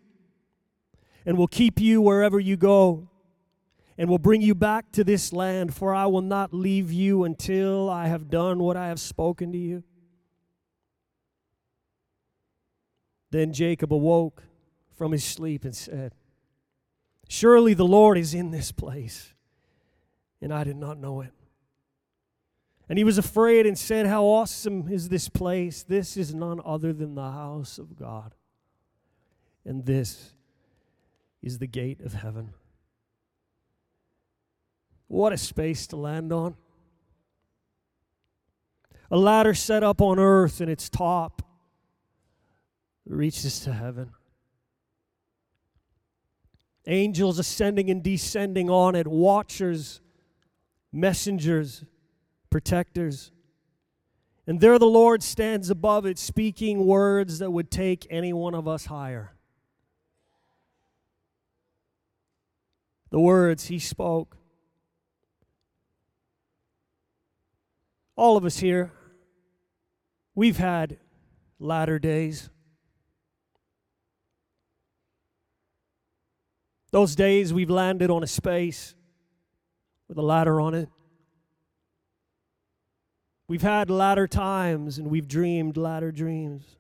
and 1.25 1.37
will 1.37 1.47
keep 1.47 1.79
you 1.79 2.01
wherever 2.01 2.39
you 2.39 2.55
go 2.55 3.08
and 3.99 4.09
will 4.09 4.17
bring 4.17 4.41
you 4.41 4.55
back 4.55 4.93
to 4.93 5.03
this 5.03 5.33
land, 5.33 5.75
for 5.75 5.93
I 5.93 6.05
will 6.05 6.21
not 6.21 6.53
leave 6.53 6.89
you 6.89 7.25
until 7.25 7.89
I 7.89 8.07
have 8.07 8.29
done 8.29 8.59
what 8.59 8.77
I 8.77 8.87
have 8.87 8.99
spoken 8.99 9.51
to 9.51 9.57
you. 9.57 9.83
Then 13.29 13.51
Jacob 13.51 13.93
awoke 13.93 14.41
from 14.97 15.11
his 15.11 15.25
sleep 15.25 15.65
and 15.65 15.75
said, 15.75 16.13
Surely 17.27 17.73
the 17.73 17.85
Lord 17.85 18.17
is 18.17 18.33
in 18.33 18.51
this 18.51 18.71
place, 18.71 19.33
and 20.41 20.53
I 20.53 20.63
did 20.63 20.77
not 20.77 20.97
know 20.97 21.19
it. 21.19 21.33
And 22.87 22.97
he 22.97 23.03
was 23.03 23.17
afraid 23.17 23.65
and 23.65 23.77
said, 23.77 24.07
How 24.07 24.23
awesome 24.23 24.87
is 24.87 25.09
this 25.09 25.27
place! 25.27 25.83
This 25.83 26.15
is 26.15 26.33
none 26.33 26.61
other 26.63 26.93
than 26.93 27.15
the 27.15 27.31
house 27.31 27.77
of 27.77 27.97
God, 27.97 28.33
and 29.65 29.85
this 29.85 30.35
is 31.41 31.59
the 31.59 31.67
gate 31.67 31.99
of 31.99 32.13
heaven. 32.13 32.53
What 35.09 35.33
a 35.33 35.37
space 35.37 35.87
to 35.87 35.97
land 35.97 36.31
on. 36.31 36.55
A 39.11 39.17
ladder 39.17 39.55
set 39.55 39.83
up 39.83 40.01
on 40.01 40.19
earth 40.19 40.61
and 40.61 40.69
its 40.69 40.87
top 40.87 41.41
reaches 43.07 43.59
to 43.61 43.73
heaven. 43.73 44.11
Angels 46.85 47.39
ascending 47.39 47.89
and 47.89 48.03
descending 48.03 48.69
on 48.69 48.95
it, 48.95 49.07
watchers, 49.07 49.99
messengers, 50.93 51.83
protectors. 52.51 53.31
And 54.45 54.61
there 54.61 54.77
the 54.77 54.85
Lord 54.85 55.23
stands 55.23 55.71
above 55.71 56.05
it, 56.05 56.19
speaking 56.19 56.85
words 56.85 57.39
that 57.39 57.49
would 57.49 57.71
take 57.71 58.05
any 58.11 58.31
one 58.31 58.53
of 58.53 58.67
us 58.67 58.85
higher. 58.85 59.31
The 63.09 63.19
words 63.19 63.67
he 63.67 63.79
spoke 63.79 64.38
all 68.19 68.35
of 68.35 68.43
us 68.43 68.57
here, 68.57 68.91
we've 70.35 70.57
had 70.57 70.97
latter 71.57 71.97
days. 71.97 72.49
Those 76.91 77.15
days 77.15 77.53
we've 77.53 77.69
landed 77.69 78.09
on 78.09 78.21
a 78.21 78.27
space 78.27 78.93
with 80.09 80.17
a 80.17 80.21
ladder 80.21 80.59
on 80.59 80.73
it. 80.73 80.89
We've 83.47 83.61
had 83.61 83.89
latter 83.89 84.27
times 84.27 84.97
and 84.97 85.09
we've 85.09 85.27
dreamed 85.27 85.77
latter 85.77 86.11
dreams. 86.11 86.75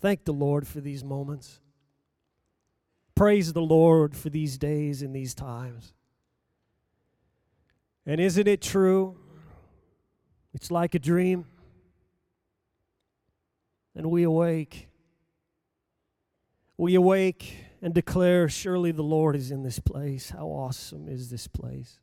Thank 0.00 0.24
the 0.24 0.32
Lord 0.32 0.66
for 0.66 0.80
these 0.80 1.04
moments. 1.04 1.60
Praise 3.14 3.52
the 3.52 3.62
Lord 3.62 4.16
for 4.16 4.28
these 4.28 4.58
days 4.58 5.02
and 5.02 5.14
these 5.14 5.36
times. 5.36 5.94
And 8.04 8.20
isn't 8.20 8.48
it 8.48 8.60
true? 8.60 9.19
It's 10.52 10.70
like 10.70 10.94
a 10.94 10.98
dream. 10.98 11.46
And 13.94 14.10
we 14.10 14.22
awake. 14.22 14.88
We 16.76 16.94
awake 16.94 17.56
and 17.82 17.92
declare, 17.94 18.48
Surely 18.48 18.92
the 18.92 19.02
Lord 19.02 19.36
is 19.36 19.50
in 19.50 19.62
this 19.62 19.78
place. 19.78 20.30
How 20.30 20.46
awesome 20.46 21.08
is 21.08 21.30
this 21.30 21.46
place? 21.46 21.98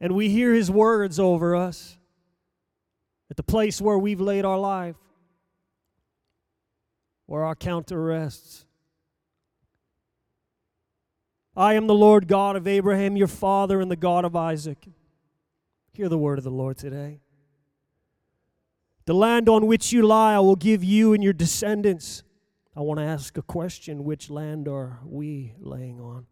And 0.00 0.14
we 0.14 0.28
hear 0.28 0.54
his 0.54 0.70
words 0.70 1.18
over 1.18 1.56
us 1.56 1.98
at 3.30 3.36
the 3.36 3.42
place 3.42 3.80
where 3.80 3.98
we've 3.98 4.20
laid 4.20 4.44
our 4.44 4.58
life, 4.58 4.96
where 7.26 7.44
our 7.44 7.56
counter 7.56 8.00
rests. 8.00 8.64
I 11.56 11.74
am 11.74 11.88
the 11.88 11.94
Lord 11.94 12.28
God 12.28 12.54
of 12.54 12.68
Abraham, 12.68 13.16
your 13.16 13.26
father, 13.26 13.80
and 13.80 13.90
the 13.90 13.96
God 13.96 14.24
of 14.24 14.36
Isaac. 14.36 14.86
Hear 15.98 16.08
the 16.08 16.16
word 16.16 16.38
of 16.38 16.44
the 16.44 16.50
Lord 16.52 16.78
today. 16.78 17.18
The 19.06 19.14
land 19.14 19.48
on 19.48 19.66
which 19.66 19.92
you 19.92 20.06
lie, 20.06 20.34
I 20.34 20.38
will 20.38 20.54
give 20.54 20.84
you 20.84 21.12
and 21.12 21.24
your 21.24 21.32
descendants. 21.32 22.22
I 22.76 22.82
want 22.82 23.00
to 23.00 23.04
ask 23.04 23.36
a 23.36 23.42
question 23.42 24.04
which 24.04 24.30
land 24.30 24.68
are 24.68 25.00
we 25.04 25.54
laying 25.58 26.00
on? 26.00 26.26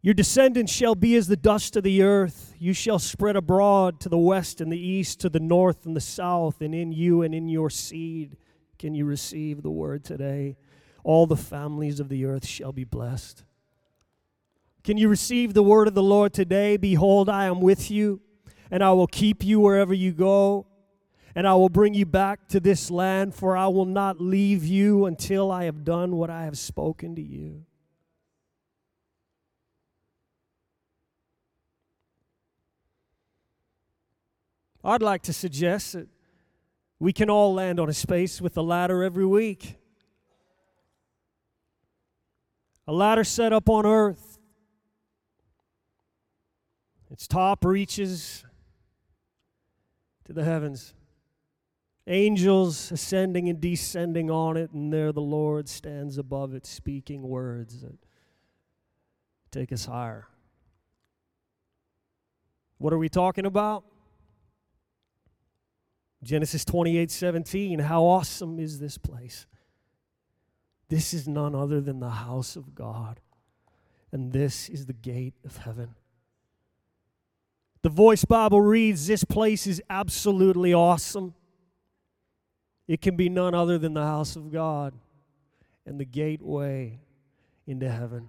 Your 0.00 0.14
descendants 0.14 0.70
shall 0.72 0.94
be 0.94 1.16
as 1.16 1.26
the 1.26 1.36
dust 1.36 1.74
of 1.74 1.82
the 1.82 2.02
earth. 2.02 2.54
You 2.56 2.72
shall 2.72 3.00
spread 3.00 3.34
abroad 3.34 3.98
to 4.02 4.08
the 4.08 4.16
west 4.16 4.60
and 4.60 4.70
the 4.70 4.78
east, 4.78 5.18
to 5.22 5.28
the 5.28 5.40
north 5.40 5.86
and 5.86 5.96
the 5.96 6.00
south, 6.00 6.60
and 6.60 6.72
in 6.72 6.92
you 6.92 7.22
and 7.22 7.34
in 7.34 7.48
your 7.48 7.68
seed 7.68 8.36
can 8.78 8.94
you 8.94 9.06
receive 9.06 9.64
the 9.64 9.72
word 9.72 10.04
today 10.04 10.56
all 11.02 11.26
the 11.26 11.36
families 11.36 11.98
of 11.98 12.08
the 12.08 12.24
earth 12.24 12.46
shall 12.46 12.72
be 12.72 12.84
blessed. 12.84 13.44
Can 14.86 14.98
you 14.98 15.08
receive 15.08 15.52
the 15.52 15.64
word 15.64 15.88
of 15.88 15.94
the 15.94 16.02
Lord 16.02 16.32
today? 16.32 16.76
Behold, 16.76 17.28
I 17.28 17.46
am 17.46 17.60
with 17.60 17.90
you, 17.90 18.20
and 18.70 18.84
I 18.84 18.92
will 18.92 19.08
keep 19.08 19.42
you 19.42 19.58
wherever 19.58 19.92
you 19.92 20.12
go, 20.12 20.68
and 21.34 21.44
I 21.44 21.54
will 21.54 21.68
bring 21.68 21.92
you 21.92 22.06
back 22.06 22.46
to 22.50 22.60
this 22.60 22.88
land, 22.88 23.34
for 23.34 23.56
I 23.56 23.66
will 23.66 23.84
not 23.84 24.20
leave 24.20 24.64
you 24.64 25.06
until 25.06 25.50
I 25.50 25.64
have 25.64 25.82
done 25.82 26.14
what 26.14 26.30
I 26.30 26.44
have 26.44 26.56
spoken 26.56 27.16
to 27.16 27.20
you. 27.20 27.64
I'd 34.84 35.02
like 35.02 35.22
to 35.22 35.32
suggest 35.32 35.94
that 35.94 36.06
we 37.00 37.12
can 37.12 37.28
all 37.28 37.52
land 37.52 37.80
on 37.80 37.88
a 37.88 37.92
space 37.92 38.40
with 38.40 38.56
a 38.56 38.62
ladder 38.62 39.02
every 39.02 39.26
week. 39.26 39.78
a 42.88 42.92
ladder 42.92 43.24
set 43.24 43.52
up 43.52 43.68
on 43.68 43.84
earth. 43.84 44.25
Its 47.16 47.26
top 47.26 47.64
reaches 47.64 48.44
to 50.26 50.34
the 50.34 50.44
heavens. 50.44 50.92
Angels 52.06 52.92
ascending 52.92 53.48
and 53.48 53.58
descending 53.58 54.30
on 54.30 54.58
it, 54.58 54.70
and 54.72 54.92
there 54.92 55.12
the 55.12 55.22
Lord 55.22 55.66
stands 55.66 56.18
above 56.18 56.52
it, 56.52 56.66
speaking 56.66 57.22
words 57.22 57.80
that 57.80 57.96
take 59.50 59.72
us 59.72 59.86
higher. 59.86 60.28
What 62.76 62.92
are 62.92 62.98
we 62.98 63.08
talking 63.08 63.46
about? 63.46 63.84
Genesis 66.22 66.66
28 66.66 67.10
17. 67.10 67.78
How 67.78 68.02
awesome 68.02 68.58
is 68.58 68.78
this 68.78 68.98
place? 68.98 69.46
This 70.90 71.14
is 71.14 71.26
none 71.26 71.54
other 71.54 71.80
than 71.80 71.98
the 71.98 72.10
house 72.10 72.56
of 72.56 72.74
God, 72.74 73.20
and 74.12 74.34
this 74.34 74.68
is 74.68 74.84
the 74.84 74.92
gate 74.92 75.36
of 75.46 75.56
heaven. 75.56 75.94
The 77.86 77.90
Voice 77.90 78.24
Bible 78.24 78.60
reads 78.60 79.06
This 79.06 79.22
place 79.22 79.64
is 79.64 79.80
absolutely 79.88 80.74
awesome. 80.74 81.34
It 82.88 83.00
can 83.00 83.14
be 83.14 83.28
none 83.28 83.54
other 83.54 83.78
than 83.78 83.94
the 83.94 84.02
house 84.02 84.34
of 84.34 84.50
God 84.50 84.92
and 85.86 86.00
the 86.00 86.04
gateway 86.04 86.98
into 87.64 87.88
heaven. 87.88 88.28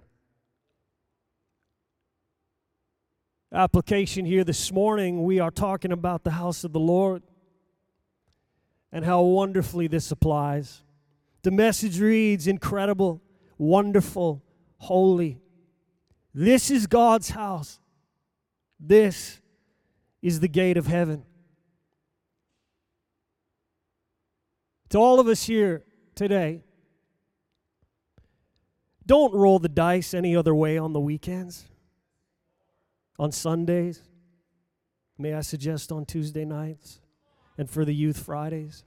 Application 3.52 4.24
here 4.24 4.44
this 4.44 4.70
morning, 4.70 5.24
we 5.24 5.40
are 5.40 5.50
talking 5.50 5.90
about 5.90 6.22
the 6.22 6.30
house 6.30 6.62
of 6.62 6.72
the 6.72 6.78
Lord 6.78 7.24
and 8.92 9.04
how 9.04 9.22
wonderfully 9.22 9.88
this 9.88 10.12
applies. 10.12 10.84
The 11.42 11.50
message 11.50 11.98
reads 11.98 12.46
incredible, 12.46 13.20
wonderful, 13.56 14.40
holy. 14.76 15.40
This 16.32 16.70
is 16.70 16.86
God's 16.86 17.30
house. 17.30 17.80
This 18.78 19.40
is 20.22 20.40
the 20.40 20.48
gate 20.48 20.76
of 20.76 20.86
heaven. 20.86 21.24
To 24.90 24.98
all 24.98 25.20
of 25.20 25.28
us 25.28 25.44
here 25.44 25.84
today, 26.14 26.62
don't 29.04 29.32
roll 29.34 29.58
the 29.58 29.68
dice 29.68 30.14
any 30.14 30.36
other 30.36 30.54
way 30.54 30.76
on 30.78 30.92
the 30.92 31.00
weekends, 31.00 31.64
on 33.18 33.32
Sundays. 33.32 34.02
May 35.16 35.34
I 35.34 35.40
suggest 35.40 35.90
on 35.90 36.04
Tuesday 36.04 36.44
nights 36.44 37.00
and 37.56 37.68
for 37.68 37.84
the 37.84 37.94
youth 37.94 38.18
Fridays? 38.18 38.84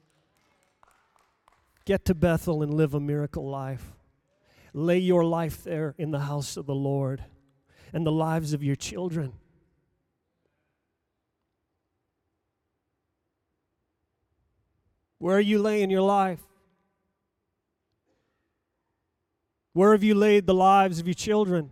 Get 1.85 2.05
to 2.05 2.15
Bethel 2.15 2.61
and 2.61 2.73
live 2.73 2.93
a 2.93 2.99
miracle 2.99 3.49
life. 3.49 3.93
Lay 4.73 4.99
your 4.99 5.25
life 5.25 5.63
there 5.63 5.95
in 5.97 6.11
the 6.11 6.21
house 6.21 6.55
of 6.55 6.65
the 6.65 6.75
Lord 6.75 7.25
and 7.91 8.05
the 8.05 8.11
lives 8.11 8.53
of 8.53 8.63
your 8.63 8.75
children. 8.75 9.33
Where 15.21 15.37
are 15.37 15.39
you 15.39 15.59
laying 15.59 15.91
your 15.91 16.01
life? 16.01 16.39
Where 19.73 19.91
have 19.91 20.01
you 20.01 20.15
laid 20.15 20.47
the 20.47 20.55
lives 20.55 20.99
of 20.99 21.05
your 21.05 21.13
children? 21.13 21.69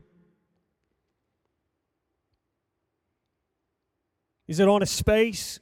Is 4.48 4.60
it 4.60 4.68
on 4.68 4.84
a 4.84 4.86
space 4.86 5.60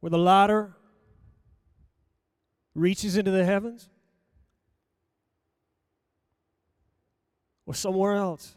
where 0.00 0.10
the 0.10 0.18
ladder 0.18 0.76
reaches 2.74 3.16
into 3.16 3.30
the 3.30 3.46
heavens? 3.46 3.88
Or 7.64 7.72
somewhere 7.72 8.16
else? 8.16 8.54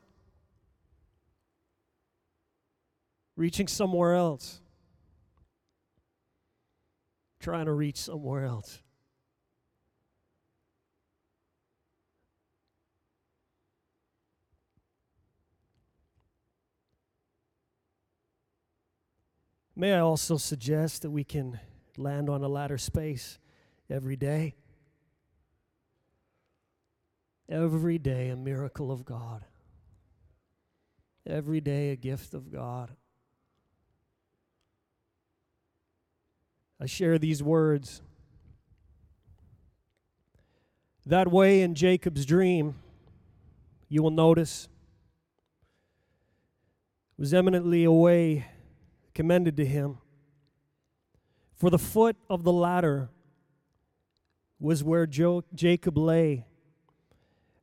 Reaching 3.37 3.69
somewhere 3.69 4.15
else. 4.15 4.60
Trying 7.41 7.65
to 7.65 7.73
reach 7.73 7.97
somewhere 7.97 8.45
else. 8.45 8.83
May 19.75 19.93
I 19.93 19.99
also 20.01 20.37
suggest 20.37 21.01
that 21.01 21.09
we 21.09 21.23
can 21.23 21.59
land 21.97 22.29
on 22.29 22.43
a 22.43 22.47
ladder 22.47 22.77
space 22.77 23.39
every 23.89 24.15
day? 24.15 24.53
Every 27.49 27.97
day, 27.97 28.29
a 28.29 28.35
miracle 28.35 28.91
of 28.91 29.03
God. 29.03 29.45
Every 31.25 31.59
day, 31.59 31.89
a 31.89 31.95
gift 31.95 32.35
of 32.35 32.51
God. 32.51 32.91
I 36.81 36.87
share 36.87 37.19
these 37.19 37.43
words. 37.43 38.01
That 41.05 41.31
way, 41.31 41.61
in 41.61 41.75
Jacob's 41.75 42.25
dream, 42.25 42.73
you 43.87 44.01
will 44.01 44.09
notice, 44.09 44.67
was 47.19 47.35
eminently 47.35 47.83
a 47.83 47.91
way 47.91 48.47
commended 49.13 49.57
to 49.57 49.65
him. 49.65 49.99
For 51.53 51.69
the 51.69 51.77
foot 51.77 52.15
of 52.31 52.43
the 52.43 52.51
ladder 52.51 53.09
was 54.59 54.83
where 54.83 55.05
jo- 55.05 55.43
Jacob 55.53 55.99
lay, 55.99 56.47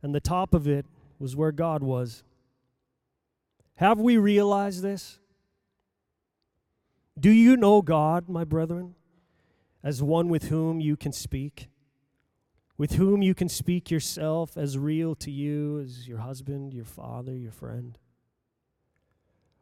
and 0.00 0.14
the 0.14 0.20
top 0.20 0.54
of 0.54 0.68
it 0.68 0.86
was 1.18 1.34
where 1.34 1.50
God 1.50 1.82
was. 1.82 2.22
Have 3.76 3.98
we 3.98 4.16
realized 4.16 4.80
this? 4.80 5.18
Do 7.18 7.30
you 7.30 7.56
know 7.56 7.82
God, 7.82 8.28
my 8.28 8.44
brethren, 8.44 8.94
as 9.82 10.02
one 10.02 10.28
with 10.28 10.44
whom 10.44 10.80
you 10.80 10.96
can 10.96 11.12
speak? 11.12 11.68
With 12.76 12.92
whom 12.92 13.22
you 13.22 13.34
can 13.34 13.48
speak 13.48 13.90
yourself 13.90 14.56
as 14.56 14.78
real 14.78 15.14
to 15.16 15.30
you 15.30 15.80
as 15.80 16.06
your 16.06 16.18
husband, 16.18 16.72
your 16.72 16.84
father, 16.84 17.34
your 17.34 17.52
friend? 17.52 17.98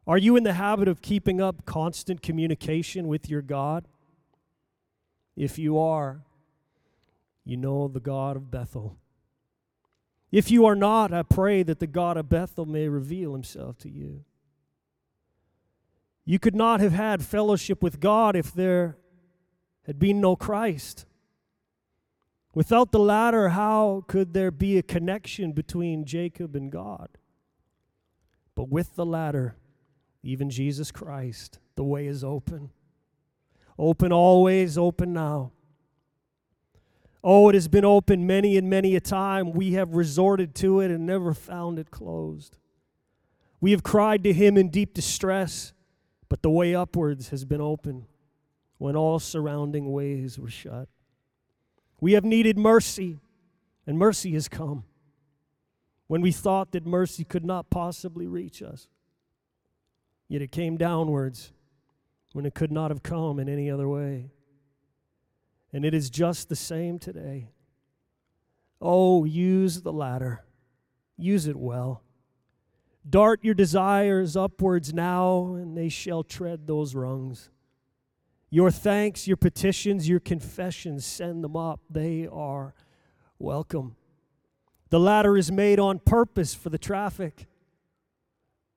Are 0.06 0.18
you 0.18 0.36
in 0.36 0.44
the 0.44 0.52
habit 0.52 0.86
of 0.86 1.02
keeping 1.02 1.40
up 1.40 1.64
constant 1.64 2.22
communication 2.22 3.08
with 3.08 3.28
your 3.28 3.42
God? 3.42 3.88
If 5.34 5.58
you 5.58 5.78
are, 5.78 6.22
you 7.44 7.56
know 7.56 7.88
the 7.88 8.00
God 8.00 8.36
of 8.36 8.50
Bethel. 8.50 8.96
If 10.30 10.50
you 10.50 10.66
are 10.66 10.76
not, 10.76 11.12
I 11.12 11.22
pray 11.22 11.62
that 11.62 11.78
the 11.78 11.86
God 11.86 12.16
of 12.16 12.28
Bethel 12.28 12.66
may 12.66 12.88
reveal 12.88 13.32
himself 13.32 13.78
to 13.78 13.88
you. 13.88 14.24
You 16.24 16.38
could 16.38 16.56
not 16.56 16.80
have 16.80 16.92
had 16.92 17.24
fellowship 17.24 17.82
with 17.82 18.00
God 18.00 18.34
if 18.34 18.52
there 18.52 18.98
had 19.86 19.98
been 19.98 20.20
no 20.20 20.34
Christ. 20.34 21.06
Without 22.52 22.90
the 22.90 22.98
ladder, 22.98 23.50
how 23.50 24.04
could 24.08 24.32
there 24.32 24.50
be 24.50 24.76
a 24.78 24.82
connection 24.82 25.52
between 25.52 26.04
Jacob 26.04 26.56
and 26.56 26.72
God? 26.72 27.08
But 28.54 28.68
with 28.68 28.96
the 28.96 29.06
ladder, 29.06 29.56
even 30.22 30.50
Jesus 30.50 30.90
Christ. 30.90 31.60
The 31.76 31.84
way 31.84 32.06
is 32.06 32.24
open. 32.24 32.70
Open 33.78 34.12
always, 34.12 34.76
open 34.76 35.12
now. 35.12 35.52
Oh, 37.22 37.48
it 37.48 37.54
has 37.54 37.68
been 37.68 37.84
open 37.84 38.26
many 38.26 38.56
and 38.56 38.68
many 38.68 38.96
a 38.96 39.00
time. 39.00 39.52
We 39.52 39.74
have 39.74 39.94
resorted 39.94 40.54
to 40.56 40.80
it 40.80 40.90
and 40.90 41.06
never 41.06 41.34
found 41.34 41.78
it 41.78 41.90
closed. 41.90 42.56
We 43.60 43.70
have 43.72 43.82
cried 43.82 44.24
to 44.24 44.32
Him 44.32 44.56
in 44.56 44.70
deep 44.70 44.94
distress, 44.94 45.72
but 46.28 46.42
the 46.42 46.50
way 46.50 46.74
upwards 46.74 47.28
has 47.28 47.44
been 47.44 47.60
open 47.60 48.06
when 48.78 48.96
all 48.96 49.18
surrounding 49.18 49.92
ways 49.92 50.38
were 50.38 50.50
shut. 50.50 50.88
We 52.00 52.12
have 52.12 52.24
needed 52.24 52.58
mercy, 52.58 53.18
and 53.86 53.98
mercy 53.98 54.32
has 54.32 54.48
come 54.48 54.84
when 56.06 56.20
we 56.20 56.32
thought 56.32 56.72
that 56.72 56.86
mercy 56.86 57.24
could 57.24 57.44
not 57.44 57.70
possibly 57.70 58.26
reach 58.26 58.62
us. 58.62 58.88
Yet 60.28 60.42
it 60.42 60.52
came 60.52 60.76
downwards 60.76 61.52
when 62.32 62.46
it 62.46 62.54
could 62.54 62.72
not 62.72 62.90
have 62.90 63.02
come 63.02 63.38
in 63.38 63.48
any 63.48 63.70
other 63.70 63.88
way. 63.88 64.30
And 65.72 65.84
it 65.84 65.94
is 65.94 66.10
just 66.10 66.48
the 66.48 66.56
same 66.56 66.98
today. 66.98 67.50
Oh, 68.80 69.24
use 69.24 69.82
the 69.82 69.92
ladder, 69.92 70.44
use 71.16 71.46
it 71.46 71.56
well. 71.56 72.02
Dart 73.08 73.40
your 73.42 73.54
desires 73.54 74.36
upwards 74.36 74.92
now, 74.92 75.54
and 75.54 75.76
they 75.76 75.88
shall 75.88 76.24
tread 76.24 76.66
those 76.66 76.94
rungs. 76.94 77.50
Your 78.56 78.70
thanks, 78.70 79.28
your 79.28 79.36
petitions, 79.36 80.08
your 80.08 80.18
confessions, 80.18 81.04
send 81.04 81.44
them 81.44 81.58
up. 81.58 81.80
They 81.90 82.26
are 82.26 82.72
welcome. 83.38 83.96
The 84.88 84.98
ladder 84.98 85.36
is 85.36 85.52
made 85.52 85.78
on 85.78 85.98
purpose 85.98 86.54
for 86.54 86.70
the 86.70 86.78
traffic. 86.78 87.48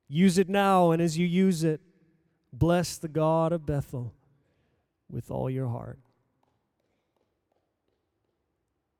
Use 0.09 0.37
it 0.37 0.49
now, 0.49 0.91
and 0.91 1.01
as 1.01 1.17
you 1.17 1.25
use 1.25 1.63
it, 1.63 1.79
bless 2.51 2.97
the 2.97 3.07
God 3.07 3.53
of 3.53 3.65
Bethel 3.65 4.13
with 5.09 5.31
all 5.31 5.49
your 5.49 5.69
heart. 5.69 5.97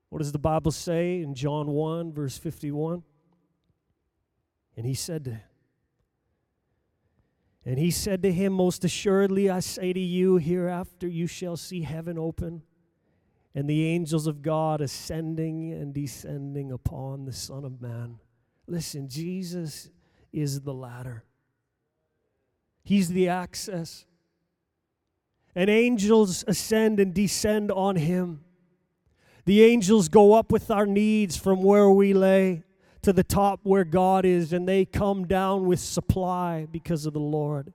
What 0.08 0.20
does 0.20 0.32
the 0.32 0.38
Bible 0.38 0.72
say 0.72 1.20
in 1.20 1.34
John 1.34 1.66
1, 1.66 2.10
verse 2.10 2.38
51? 2.38 3.02
And 4.78 4.86
he 4.86 4.94
said 4.94 5.26
to 5.26 5.40
and 7.64 7.78
he 7.78 7.90
said 7.90 8.22
to 8.22 8.32
him, 8.32 8.52
Most 8.52 8.84
assuredly 8.84 9.50
I 9.50 9.60
say 9.60 9.92
to 9.92 10.00
you, 10.00 10.36
hereafter 10.36 11.06
you 11.06 11.26
shall 11.26 11.56
see 11.56 11.82
heaven 11.82 12.18
open, 12.18 12.62
and 13.54 13.68
the 13.68 13.86
angels 13.86 14.26
of 14.26 14.42
God 14.42 14.80
ascending 14.80 15.72
and 15.72 15.92
descending 15.92 16.72
upon 16.72 17.24
the 17.24 17.32
Son 17.32 17.64
of 17.64 17.80
Man. 17.80 18.18
Listen, 18.66 19.08
Jesus 19.08 19.90
is 20.32 20.60
the 20.62 20.74
ladder, 20.74 21.24
He's 22.82 23.08
the 23.08 23.28
access. 23.28 24.06
And 25.52 25.68
angels 25.68 26.44
ascend 26.46 27.00
and 27.00 27.12
descend 27.12 27.72
on 27.72 27.96
Him. 27.96 28.44
The 29.46 29.64
angels 29.64 30.08
go 30.08 30.34
up 30.34 30.52
with 30.52 30.70
our 30.70 30.86
needs 30.86 31.36
from 31.36 31.60
where 31.64 31.90
we 31.90 32.12
lay 32.12 32.62
to 33.02 33.12
the 33.12 33.24
top 33.24 33.60
where 33.62 33.84
God 33.84 34.24
is, 34.24 34.52
and 34.52 34.68
they 34.68 34.84
come 34.84 35.26
down 35.26 35.66
with 35.66 35.80
supply 35.80 36.66
because 36.70 37.06
of 37.06 37.12
the 37.12 37.20
Lord. 37.20 37.72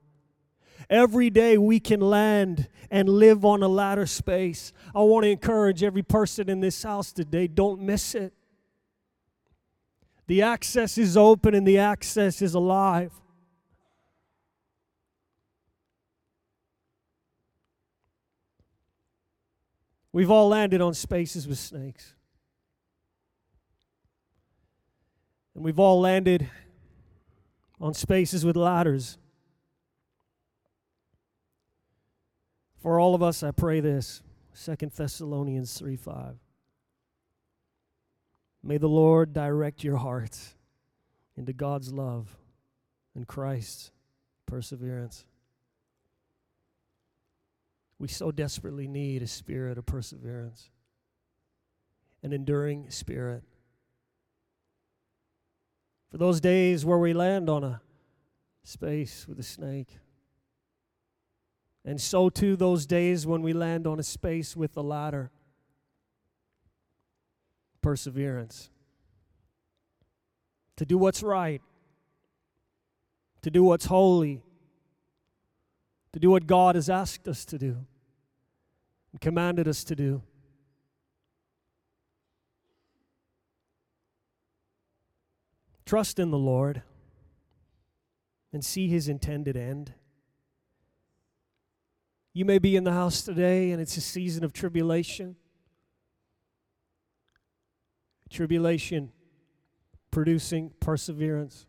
Every 0.88 1.30
day 1.30 1.58
we 1.58 1.80
can 1.80 2.00
land 2.00 2.68
and 2.90 3.08
live 3.08 3.44
on 3.44 3.62
a 3.62 3.68
ladder 3.68 4.06
space. 4.06 4.72
I 4.94 5.00
want 5.00 5.24
to 5.24 5.30
encourage 5.30 5.82
every 5.82 6.02
person 6.02 6.48
in 6.48 6.60
this 6.60 6.82
house 6.82 7.12
today 7.12 7.48
don't 7.48 7.80
miss 7.80 8.14
it. 8.14 8.32
The 10.28 10.42
access 10.42 10.98
is 10.98 11.16
open 11.16 11.54
and 11.54 11.66
the 11.66 11.78
access 11.78 12.42
is 12.42 12.54
alive. 12.54 13.12
We've 20.12 20.30
all 20.30 20.48
landed 20.48 20.80
on 20.80 20.94
spaces 20.94 21.46
with 21.46 21.58
snakes. 21.58 22.15
And 25.56 25.64
we've 25.64 25.78
all 25.78 25.98
landed 25.98 26.50
on 27.80 27.94
spaces 27.94 28.44
with 28.44 28.56
ladders. 28.56 29.16
For 32.76 33.00
all 33.00 33.14
of 33.14 33.22
us, 33.22 33.42
I 33.42 33.52
pray 33.52 33.80
this. 33.80 34.20
Second 34.52 34.92
Thessalonians 34.92 35.78
3 35.78 35.96
5. 35.96 36.36
May 38.62 38.76
the 38.76 38.86
Lord 38.86 39.32
direct 39.32 39.82
your 39.82 39.96
hearts 39.96 40.54
into 41.38 41.54
God's 41.54 41.90
love 41.90 42.36
and 43.14 43.26
Christ's 43.26 43.92
perseverance. 44.44 45.24
We 47.98 48.08
so 48.08 48.30
desperately 48.30 48.88
need 48.88 49.22
a 49.22 49.26
spirit 49.26 49.78
of 49.78 49.86
perseverance, 49.86 50.68
an 52.22 52.34
enduring 52.34 52.90
spirit. 52.90 53.42
For 56.10 56.18
those 56.18 56.40
days 56.40 56.84
where 56.84 56.98
we 56.98 57.12
land 57.12 57.50
on 57.50 57.64
a 57.64 57.80
space 58.62 59.26
with 59.28 59.38
a 59.38 59.42
snake. 59.42 59.98
And 61.84 62.00
so 62.00 62.28
too 62.28 62.56
those 62.56 62.86
days 62.86 63.26
when 63.26 63.42
we 63.42 63.52
land 63.52 63.86
on 63.86 64.00
a 64.00 64.02
space 64.02 64.56
with 64.56 64.76
a 64.76 64.82
ladder. 64.82 65.30
Perseverance. 67.80 68.70
To 70.76 70.84
do 70.84 70.98
what's 70.98 71.22
right. 71.22 71.62
To 73.42 73.50
do 73.50 73.62
what's 73.62 73.86
holy. 73.86 74.42
To 76.12 76.18
do 76.18 76.30
what 76.30 76.46
God 76.46 76.74
has 76.74 76.90
asked 76.90 77.28
us 77.28 77.44
to 77.46 77.58
do 77.58 77.86
and 79.12 79.20
commanded 79.20 79.68
us 79.68 79.84
to 79.84 79.94
do. 79.94 80.22
Trust 85.86 86.18
in 86.18 86.32
the 86.32 86.38
Lord 86.38 86.82
and 88.52 88.64
see 88.64 88.88
his 88.88 89.08
intended 89.08 89.56
end. 89.56 89.94
You 92.32 92.44
may 92.44 92.58
be 92.58 92.74
in 92.74 92.82
the 92.82 92.92
house 92.92 93.22
today 93.22 93.70
and 93.70 93.80
it's 93.80 93.96
a 93.96 94.00
season 94.00 94.42
of 94.42 94.52
tribulation. 94.52 95.36
Tribulation 98.28 99.12
producing 100.10 100.72
perseverance. 100.80 101.66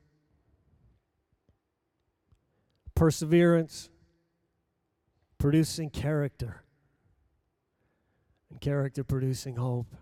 Perseverance 2.96 3.92
producing 5.38 5.92
character. 5.92 6.64
And 8.50 8.60
character 8.60 9.04
producing 9.04 9.58
hope. 9.58 9.96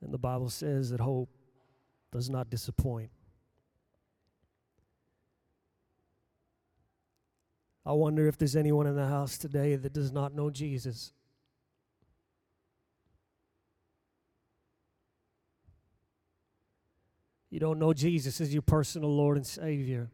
And 0.00 0.12
the 0.12 0.18
Bible 0.18 0.50
says 0.50 0.90
that 0.90 0.98
hope 0.98 1.30
does 2.12 2.30
not 2.30 2.50
disappoint. 2.50 3.10
I 7.84 7.92
wonder 7.92 8.28
if 8.28 8.38
there's 8.38 8.54
anyone 8.54 8.86
in 8.86 8.94
the 8.94 9.08
house 9.08 9.36
today 9.38 9.74
that 9.74 9.92
does 9.92 10.12
not 10.12 10.34
know 10.34 10.50
Jesus. 10.50 11.12
You 17.50 17.58
don't 17.58 17.78
know 17.78 17.92
Jesus 17.92 18.40
as 18.40 18.52
your 18.52 18.62
personal 18.62 19.14
Lord 19.14 19.36
and 19.36 19.46
Savior. 19.46 20.10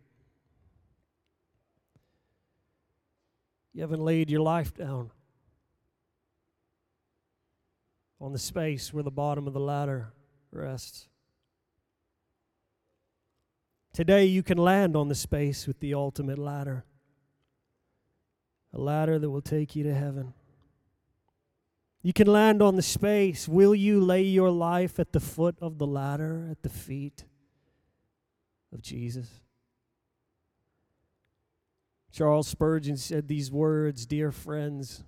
You 3.75 3.83
haven't 3.83 4.01
laid 4.01 4.31
your 4.31 4.41
life 4.41 4.75
down 4.75 5.11
on 8.21 8.33
the 8.33 8.39
space 8.39 8.93
where 8.93 9.05
the 9.05 9.11
bottom 9.11 9.47
of 9.47 9.53
the 9.53 9.61
ladder 9.61 10.13
rests. 10.51 11.07
Today, 13.93 14.27
you 14.27 14.43
can 14.43 14.59
land 14.59 14.97
on 14.97 15.09
the 15.09 15.15
space 15.15 15.67
with 15.67 15.81
the 15.81 15.95
ultimate 15.95 16.39
ladder 16.39 16.85
a 18.73 18.79
ladder 18.79 19.19
that 19.19 19.31
will 19.31 19.43
take 19.43 19.75
you 19.75 19.85
to 19.85 19.95
heaven. 19.95 20.35
You 22.03 22.13
can 22.13 22.27
land 22.27 22.63
on 22.63 22.77
the 22.77 22.83
space. 22.83 23.49
Will 23.49 23.75
you 23.75 24.01
lay 24.01 24.23
your 24.23 24.51
life 24.51 24.99
at 24.99 25.13
the 25.13 25.21
foot 25.21 25.57
of 25.61 25.79
the 25.79 25.87
ladder, 25.87 26.49
at 26.51 26.63
the 26.63 26.69
feet 26.69 27.25
of 28.73 28.83
Jesus? 28.83 29.29
Charles 32.13 32.49
Spurgeon 32.49 32.97
said 32.97 33.29
these 33.29 33.51
words 33.51 34.07
Dear 34.07 34.31
friends, 34.31 35.03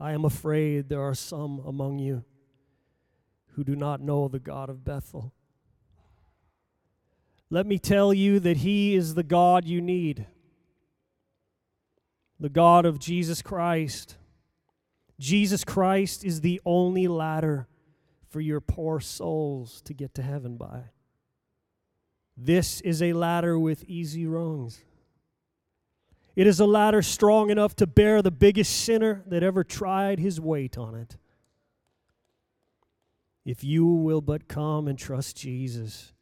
I 0.00 0.12
am 0.12 0.24
afraid 0.24 0.88
there 0.88 1.02
are 1.02 1.14
some 1.14 1.62
among 1.66 1.98
you 1.98 2.24
who 3.52 3.64
do 3.64 3.74
not 3.74 4.00
know 4.00 4.28
the 4.28 4.38
God 4.38 4.68
of 4.68 4.84
Bethel. 4.84 5.32
Let 7.50 7.66
me 7.66 7.78
tell 7.78 8.12
you 8.12 8.40
that 8.40 8.58
He 8.58 8.94
is 8.94 9.14
the 9.14 9.22
God 9.22 9.64
you 9.64 9.80
need 9.80 10.26
the 12.40 12.48
God 12.48 12.86
of 12.86 12.98
Jesus 12.98 13.42
Christ. 13.42 14.16
Jesus 15.18 15.64
Christ 15.64 16.24
is 16.24 16.40
the 16.40 16.60
only 16.64 17.08
ladder 17.08 17.66
for 18.28 18.40
your 18.40 18.60
poor 18.60 19.00
souls 19.00 19.80
to 19.82 19.94
get 19.94 20.14
to 20.14 20.22
heaven 20.22 20.56
by. 20.56 20.84
This 22.36 22.80
is 22.82 23.02
a 23.02 23.14
ladder 23.14 23.58
with 23.58 23.84
easy 23.84 24.26
rungs. 24.26 24.80
It 26.36 26.46
is 26.46 26.60
a 26.60 26.66
ladder 26.66 27.02
strong 27.02 27.50
enough 27.50 27.74
to 27.76 27.86
bear 27.86 28.22
the 28.22 28.30
biggest 28.30 28.84
sinner 28.84 29.24
that 29.26 29.42
ever 29.42 29.64
tried 29.64 30.20
his 30.20 30.40
weight 30.40 30.78
on 30.78 30.94
it. 30.94 31.16
If 33.44 33.64
you 33.64 33.86
will 33.86 34.20
but 34.20 34.46
come 34.46 34.86
and 34.86 34.96
trust 34.96 35.36
Jesus, 35.36 36.12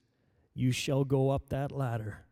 you 0.57 0.73
shall 0.73 1.05
go 1.05 1.29
up 1.29 1.51
that 1.51 1.71
ladder 1.71 2.25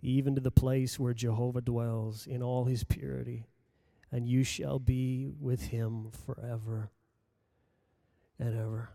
even 0.00 0.34
to 0.34 0.40
the 0.40 0.50
place 0.50 0.98
where 0.98 1.14
Jehovah 1.14 1.60
dwells 1.60 2.26
in 2.26 2.42
all 2.42 2.64
his 2.64 2.84
purity, 2.84 3.46
and 4.10 4.28
you 4.28 4.44
shall 4.44 4.78
be 4.78 5.30
with 5.40 5.68
him 5.68 6.10
forever 6.26 6.90
and 8.38 8.58
ever. 8.58 8.90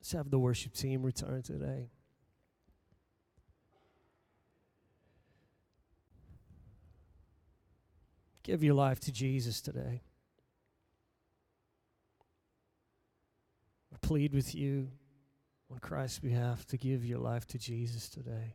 Let's 0.00 0.12
have 0.12 0.30
the 0.30 0.38
worship 0.38 0.74
team 0.74 1.02
return 1.02 1.42
today. 1.42 1.90
Give 8.42 8.62
your 8.62 8.74
life 8.74 9.00
to 9.00 9.12
Jesus 9.12 9.60
today. 9.60 10.02
I 13.92 13.96
plead 14.06 14.34
with 14.34 14.54
you 14.54 14.88
on 15.70 15.78
Christ's 15.78 16.18
behalf 16.18 16.66
to 16.66 16.76
give 16.76 17.04
your 17.04 17.18
life 17.18 17.46
to 17.48 17.58
Jesus 17.58 18.08
today. 18.08 18.54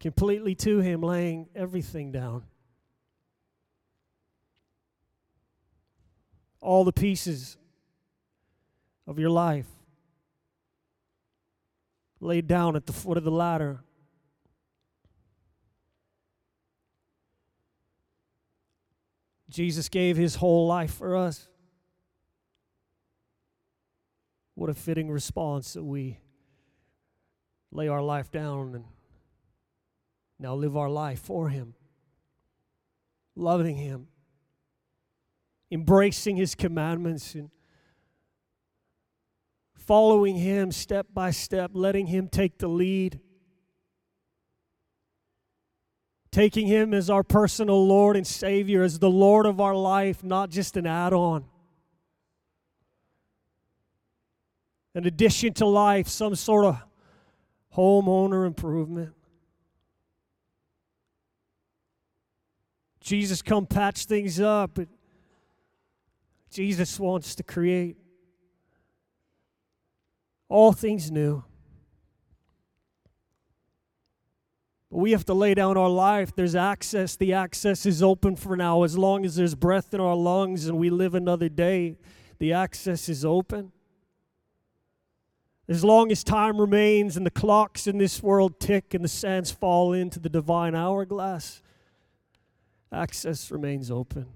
completely 0.00 0.54
to 0.56 0.80
Him, 0.80 1.02
laying 1.02 1.48
everything 1.54 2.10
down. 2.10 2.42
All 6.60 6.84
the 6.84 6.92
pieces 6.92 7.56
of 9.06 9.18
your 9.18 9.30
life 9.30 9.66
laid 12.20 12.46
down 12.46 12.76
at 12.76 12.86
the 12.86 12.92
foot 12.92 13.16
of 13.16 13.24
the 13.24 13.30
ladder. 13.30 13.82
Jesus 19.50 19.88
gave 19.88 20.16
his 20.16 20.36
whole 20.36 20.66
life 20.66 20.94
for 20.94 21.16
us. 21.16 21.48
What 24.54 24.70
a 24.70 24.74
fitting 24.74 25.10
response 25.10 25.72
that 25.74 25.84
we 25.84 26.18
lay 27.72 27.88
our 27.88 28.02
life 28.02 28.30
down 28.30 28.74
and 28.74 28.84
now 30.38 30.54
live 30.54 30.76
our 30.76 30.88
life 30.88 31.20
for 31.20 31.50
Him, 31.50 31.74
loving 33.36 33.76
Him, 33.76 34.08
embracing 35.70 36.36
His 36.36 36.54
commandments, 36.54 37.34
and 37.34 37.50
following 39.74 40.36
Him 40.36 40.72
step 40.72 41.08
by 41.12 41.30
step, 41.30 41.72
letting 41.74 42.06
Him 42.06 42.28
take 42.28 42.58
the 42.58 42.68
lead. 42.68 43.20
Taking 46.32 46.66
Him 46.68 46.94
as 46.94 47.10
our 47.10 47.24
personal 47.24 47.86
Lord 47.86 48.16
and 48.16 48.26
Savior, 48.26 48.82
as 48.82 48.98
the 48.98 49.10
Lord 49.10 49.46
of 49.46 49.60
our 49.60 49.74
life, 49.74 50.22
not 50.22 50.50
just 50.50 50.76
an 50.76 50.86
add 50.86 51.12
on. 51.12 51.44
An 54.94 55.06
addition 55.06 55.52
to 55.54 55.66
life, 55.66 56.08
some 56.08 56.34
sort 56.34 56.64
of 56.64 56.82
homeowner 57.74 58.46
improvement. 58.46 59.12
Jesus 63.00 63.42
come 63.42 63.66
patch 63.66 64.04
things 64.04 64.40
up, 64.40 64.72
but 64.74 64.88
Jesus 66.50 66.98
wants 67.00 67.34
to 67.36 67.42
create 67.42 67.96
all 70.48 70.72
things 70.72 71.10
new. 71.10 71.42
But 74.90 74.98
we 74.98 75.12
have 75.12 75.24
to 75.26 75.34
lay 75.34 75.54
down 75.54 75.76
our 75.76 75.88
life. 75.88 76.34
There's 76.34 76.54
access. 76.54 77.14
The 77.14 77.32
access 77.32 77.86
is 77.86 78.02
open 78.02 78.36
for 78.36 78.56
now. 78.56 78.82
As 78.82 78.98
long 78.98 79.24
as 79.24 79.36
there's 79.36 79.54
breath 79.54 79.94
in 79.94 80.00
our 80.00 80.16
lungs 80.16 80.66
and 80.66 80.78
we 80.78 80.90
live 80.90 81.14
another 81.14 81.48
day, 81.48 81.96
the 82.38 82.52
access 82.52 83.08
is 83.08 83.24
open. 83.24 83.72
As 85.68 85.84
long 85.84 86.10
as 86.10 86.24
time 86.24 86.60
remains 86.60 87.16
and 87.16 87.24
the 87.24 87.30
clocks 87.30 87.86
in 87.86 87.98
this 87.98 88.20
world 88.20 88.58
tick 88.58 88.92
and 88.92 89.04
the 89.04 89.08
sands 89.08 89.52
fall 89.52 89.92
into 89.92 90.18
the 90.18 90.28
divine 90.28 90.74
hourglass, 90.74 91.62
access 92.90 93.52
remains 93.52 93.88
open. 93.88 94.26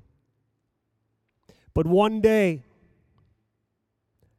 But 1.74 1.88
one 1.88 2.20
day, 2.20 2.62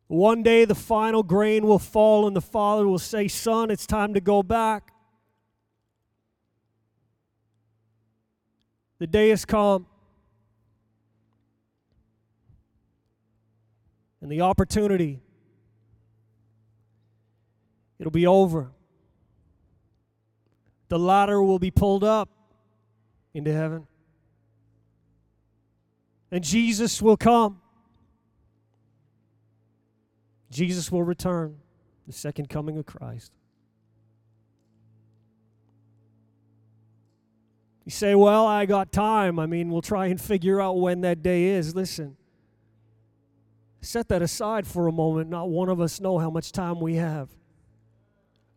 one 0.08 0.42
day 0.42 0.64
the 0.64 0.76
final 0.76 1.22
grain 1.22 1.68
will 1.68 1.80
fall 1.80 2.26
and 2.28 2.36
the 2.36 2.40
Father 2.40 2.88
will 2.88 2.98
say, 2.98 3.28
Son, 3.28 3.70
it's 3.70 3.86
time 3.86 4.14
to 4.14 4.22
go 4.22 4.42
back. 4.42 4.94
The 9.06 9.12
day 9.12 9.30
has 9.30 9.46
come. 9.46 9.86
And 14.20 14.32
the 14.32 14.42
opportunity, 14.42 15.22
it'll 18.00 18.10
be 18.10 18.26
over. 18.26 18.72
The 20.88 20.98
ladder 20.98 21.40
will 21.40 21.60
be 21.60 21.70
pulled 21.70 22.04
up 22.04 22.30
into 23.36 23.54
heaven. 23.54 23.86
And 26.32 26.44
Jesus 26.44 27.00
will 27.00 27.16
come. 27.16 27.62
Jesus 30.50 30.92
will 30.92 31.04
return, 31.04 31.58
the 32.08 32.14
second 32.14 32.50
coming 32.50 32.80
of 32.80 32.88
Christ. 32.88 33.32
You 37.86 37.92
say, 37.92 38.16
Well, 38.16 38.46
I 38.46 38.66
got 38.66 38.92
time. 38.92 39.40
I 39.40 39.46
mean, 39.46 39.70
we'll 39.70 39.84
try 39.84 40.08
and 40.08 40.20
figure 40.20 40.60
out 40.60 40.80
when 40.80 41.02
that 41.02 41.22
day 41.22 41.46
is. 41.46 41.76
Listen, 41.76 42.18
set 43.82 44.10
that 44.10 44.24
aside 44.24 44.66
for 44.66 44.88
a 44.88 44.92
moment. 44.92 45.30
Not 45.30 45.50
one 45.50 45.70
of 45.70 45.80
us 45.80 46.02
know 46.02 46.18
how 46.18 46.32
much 46.32 46.52
time 46.52 46.80
we 46.80 46.96
have. 46.96 47.30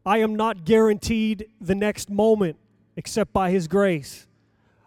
I 0.06 0.18
am 0.18 0.34
not 0.34 0.64
guaranteed 0.64 1.50
the 1.60 1.74
next 1.74 2.08
moment 2.08 2.56
except 2.96 3.34
by 3.34 3.50
His 3.50 3.68
grace. 3.68 4.26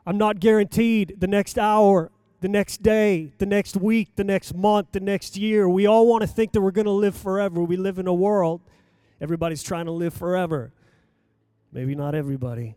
I'm 0.08 0.17
not 0.17 0.39
guaranteed 0.39 1.17
the 1.19 1.27
next 1.27 1.60
hour, 1.60 2.10
the 2.39 2.47
next 2.47 2.82
day, 2.82 3.32
the 3.38 3.45
next 3.45 3.77
week, 3.77 4.15
the 4.15 4.23
next 4.23 4.56
month, 4.56 4.88
the 4.93 4.99
next 4.99 5.38
year. 5.38 5.69
We 5.69 5.86
all 5.86 6.08
want 6.08 6.21
to 6.21 6.27
think 6.27 6.54
that 6.54 6.62
we're 6.62 6.71
going 6.71 6.86
to 6.86 6.91
live 6.91 7.15
forever. 7.15 7.62
We 7.62 7.77
live 7.77 7.99
in 7.99 8.08
a 8.08 8.13
world, 8.13 8.62
everybody's 9.21 9.62
trying 9.62 9.86
to 9.86 9.91
live 9.91 10.15
forever. 10.15 10.73
Maybe 11.71 11.93
not 11.93 12.15
everybody 12.15 12.75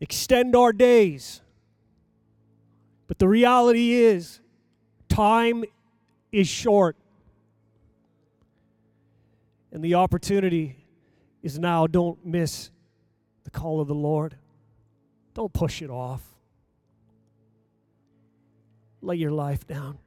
extend 0.00 0.54
our 0.56 0.72
days. 0.72 1.40
But 3.06 3.18
the 3.18 3.28
reality 3.28 3.92
is, 3.92 4.40
time 5.08 5.64
is 6.32 6.48
short. 6.48 6.96
And 9.72 9.82
the 9.82 9.94
opportunity 9.94 10.84
is 11.42 11.58
now. 11.58 11.86
Don't 11.86 12.24
miss 12.24 12.70
the 13.44 13.50
call 13.50 13.80
of 13.80 13.88
the 13.88 13.94
Lord. 13.94 14.36
Don't 15.34 15.52
push 15.52 15.82
it 15.82 15.90
off. 15.90 16.22
Lay 19.02 19.16
your 19.16 19.32
life 19.32 19.66
down. 19.66 19.98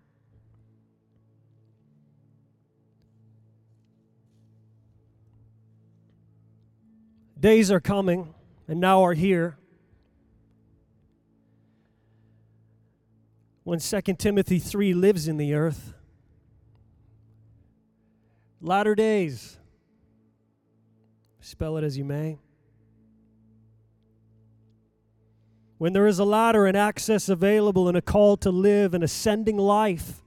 Days 7.39 7.69
are 7.69 7.79
coming 7.79 8.33
and 8.67 8.79
now 8.79 9.03
are 9.03 9.13
here 9.13 9.57
when 13.67 13.79
2 13.79 14.01
Timothy 14.13 14.59
3 14.59 14.93
lives 14.93 15.27
in 15.27 15.35
the 15.35 15.53
earth. 15.53 15.93
Latter 18.61 18.95
days, 18.95 19.57
spell 21.41 21.75
it 21.75 21.83
as 21.83 21.97
you 21.97 22.05
may. 22.05 22.39
When 25.79 25.91
there 25.91 26.07
is 26.07 26.17
a 26.17 26.23
ladder 26.23 26.65
and 26.65 26.77
access 26.77 27.27
available 27.27 27.89
and 27.89 27.97
a 27.97 28.01
call 28.01 28.37
to 28.37 28.51
live 28.51 28.93
an 28.93 29.03
ascending 29.03 29.57
life, 29.57 30.21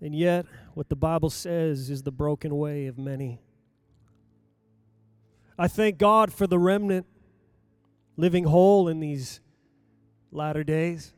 and 0.00 0.14
yet 0.14 0.46
what 0.72 0.88
the 0.88 0.96
Bible 0.96 1.28
says 1.28 1.90
is 1.90 2.04
the 2.04 2.10
broken 2.10 2.56
way 2.56 2.86
of 2.86 2.96
many. 2.96 3.38
I 5.58 5.68
thank 5.68 5.98
God 5.98 6.32
for 6.32 6.46
the 6.46 6.58
remnant 6.58 7.04
living 8.16 8.44
whole 8.44 8.88
in 8.88 9.00
these 9.00 9.40
latter 10.32 10.64
days. 10.64 11.12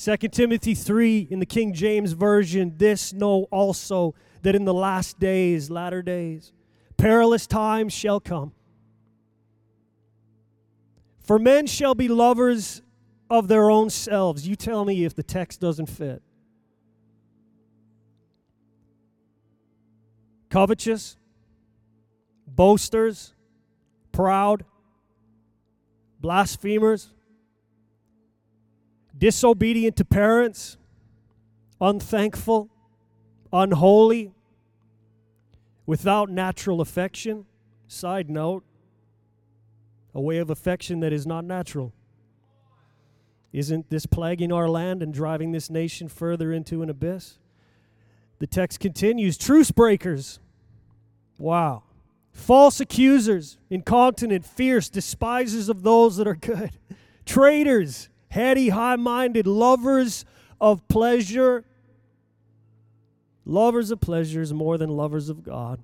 2 0.00 0.16
Timothy 0.28 0.76
3 0.76 1.26
in 1.28 1.40
the 1.40 1.46
King 1.46 1.72
James 1.72 2.12
Version, 2.12 2.72
this 2.76 3.12
know 3.12 3.48
also 3.50 4.14
that 4.42 4.54
in 4.54 4.64
the 4.64 4.72
last 4.72 5.18
days, 5.18 5.70
latter 5.70 6.02
days, 6.02 6.52
perilous 6.96 7.48
times 7.48 7.92
shall 7.92 8.20
come. 8.20 8.52
For 11.18 11.36
men 11.40 11.66
shall 11.66 11.96
be 11.96 12.06
lovers 12.06 12.80
of 13.28 13.48
their 13.48 13.70
own 13.70 13.90
selves. 13.90 14.46
You 14.46 14.54
tell 14.54 14.84
me 14.84 15.04
if 15.04 15.16
the 15.16 15.24
text 15.24 15.60
doesn't 15.60 15.86
fit. 15.86 16.22
Covetous, 20.48 21.16
boasters, 22.46 23.34
proud, 24.12 24.64
blasphemers 26.20 27.10
disobedient 29.18 29.96
to 29.96 30.04
parents, 30.04 30.78
unthankful, 31.80 32.70
unholy, 33.52 34.32
without 35.86 36.30
natural 36.30 36.80
affection. 36.80 37.46
Side 37.86 38.28
note, 38.28 38.64
a 40.14 40.20
way 40.20 40.38
of 40.38 40.50
affection 40.50 41.00
that 41.00 41.12
is 41.12 41.26
not 41.26 41.44
natural. 41.44 41.92
Isn't 43.52 43.88
this 43.88 44.04
plaguing 44.04 44.52
our 44.52 44.68
land 44.68 45.02
and 45.02 45.12
driving 45.12 45.52
this 45.52 45.70
nation 45.70 46.08
further 46.08 46.52
into 46.52 46.82
an 46.82 46.90
abyss? 46.90 47.38
The 48.38 48.46
text 48.46 48.78
continues 48.78 49.38
truce 49.38 49.70
breakers. 49.70 50.38
Wow. 51.38 51.84
False 52.30 52.78
accusers, 52.78 53.56
incontinent, 53.70 54.44
fierce, 54.44 54.88
despisers 54.88 55.68
of 55.68 55.82
those 55.82 56.18
that 56.18 56.28
are 56.28 56.36
good, 56.36 56.72
traitors 57.26 58.10
heady, 58.28 58.68
high 58.68 58.96
minded, 58.96 59.46
lovers 59.46 60.24
of 60.60 60.86
pleasure. 60.88 61.64
Lovers 63.44 63.90
of 63.90 64.00
pleasures 64.00 64.52
more 64.52 64.76
than 64.76 64.90
lovers 64.90 65.28
of 65.28 65.42
God. 65.42 65.80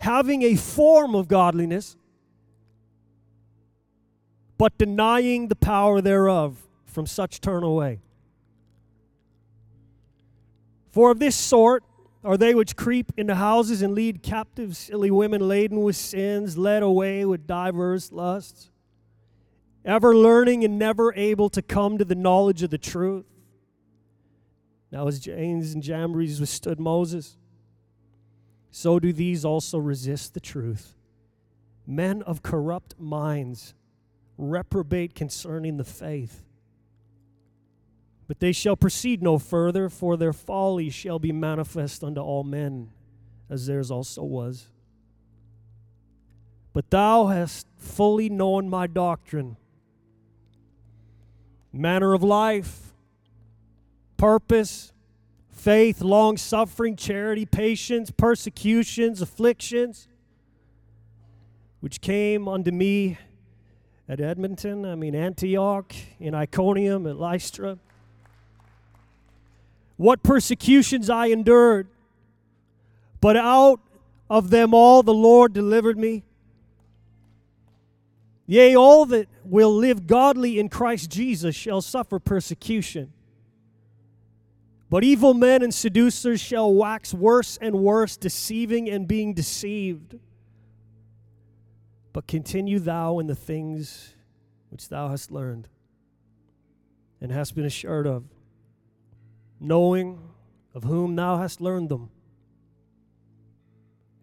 Having 0.00 0.42
a 0.42 0.54
form 0.54 1.14
of 1.14 1.28
godliness, 1.28 1.96
but 4.56 4.76
denying 4.76 5.48
the 5.48 5.56
power 5.56 6.00
thereof, 6.00 6.62
from 6.86 7.06
such 7.06 7.40
turn 7.40 7.62
away. 7.62 8.00
For 10.90 11.10
of 11.10 11.18
this 11.18 11.36
sort 11.36 11.84
are 12.24 12.36
they 12.36 12.54
which 12.54 12.74
creep 12.74 13.12
into 13.16 13.34
houses 13.34 13.82
and 13.82 13.94
lead 13.94 14.22
captive 14.22 14.76
silly 14.76 15.10
women 15.10 15.46
laden 15.46 15.82
with 15.82 15.96
sins, 15.96 16.58
led 16.58 16.82
away 16.82 17.24
with 17.24 17.46
divers 17.46 18.10
lusts 18.10 18.70
ever 19.88 20.14
learning 20.14 20.64
and 20.64 20.78
never 20.78 21.14
able 21.14 21.48
to 21.48 21.62
come 21.62 21.96
to 21.96 22.04
the 22.04 22.14
knowledge 22.14 22.62
of 22.62 22.70
the 22.70 22.78
truth. 22.78 23.24
Now, 24.92 25.08
as 25.08 25.18
Jannes 25.18 25.72
and 25.72 25.82
Jambres 25.82 26.40
withstood 26.40 26.78
Moses, 26.78 27.36
so 28.70 29.00
do 29.00 29.12
these 29.12 29.44
also 29.44 29.78
resist 29.78 30.34
the 30.34 30.40
truth. 30.40 30.94
Men 31.86 32.22
of 32.22 32.42
corrupt 32.42 33.00
minds 33.00 33.74
reprobate 34.36 35.14
concerning 35.14 35.78
the 35.78 35.84
faith. 35.84 36.44
But 38.26 38.40
they 38.40 38.52
shall 38.52 38.76
proceed 38.76 39.22
no 39.22 39.38
further, 39.38 39.88
for 39.88 40.18
their 40.18 40.34
folly 40.34 40.90
shall 40.90 41.18
be 41.18 41.32
manifest 41.32 42.04
unto 42.04 42.20
all 42.20 42.44
men, 42.44 42.90
as 43.48 43.66
theirs 43.66 43.90
also 43.90 44.22
was. 44.22 44.68
But 46.74 46.90
thou 46.90 47.28
hast 47.28 47.66
fully 47.78 48.28
known 48.28 48.68
my 48.68 48.86
doctrine 48.86 49.56
manner 51.72 52.14
of 52.14 52.22
life, 52.22 52.92
purpose, 54.16 54.92
faith, 55.50 56.00
long 56.00 56.36
suffering, 56.36 56.96
charity, 56.96 57.44
patience, 57.44 58.10
persecutions, 58.10 59.20
afflictions, 59.20 60.08
which 61.80 62.00
came 62.00 62.48
unto 62.48 62.70
me 62.70 63.18
at 64.08 64.20
Edmonton, 64.20 64.86
I 64.86 64.94
mean 64.94 65.14
Antioch, 65.14 65.94
in 66.18 66.34
Iconium, 66.34 67.06
at 67.06 67.16
Lystra. 67.16 67.78
What 69.96 70.22
persecutions 70.22 71.10
I 71.10 71.26
endured, 71.26 71.88
but 73.20 73.36
out 73.36 73.80
of 74.30 74.50
them 74.50 74.72
all 74.72 75.02
the 75.02 75.12
Lord 75.12 75.52
delivered 75.52 75.98
me. 75.98 76.22
Yea, 78.50 78.74
all 78.74 79.04
that 79.04 79.28
will 79.44 79.76
live 79.76 80.06
godly 80.06 80.58
in 80.58 80.70
Christ 80.70 81.10
Jesus 81.10 81.54
shall 81.54 81.82
suffer 81.82 82.18
persecution. 82.18 83.12
But 84.88 85.04
evil 85.04 85.34
men 85.34 85.62
and 85.62 85.72
seducers 85.72 86.40
shall 86.40 86.72
wax 86.72 87.12
worse 87.12 87.58
and 87.60 87.76
worse, 87.76 88.16
deceiving 88.16 88.88
and 88.88 89.06
being 89.06 89.34
deceived. 89.34 90.18
But 92.14 92.26
continue 92.26 92.78
thou 92.78 93.18
in 93.18 93.26
the 93.26 93.34
things 93.34 94.14
which 94.70 94.88
thou 94.88 95.08
hast 95.08 95.30
learned 95.30 95.68
and 97.20 97.30
hast 97.30 97.54
been 97.54 97.66
assured 97.66 98.06
of, 98.06 98.24
knowing 99.60 100.20
of 100.74 100.84
whom 100.84 101.16
thou 101.16 101.36
hast 101.36 101.60
learned 101.60 101.90
them, 101.90 102.08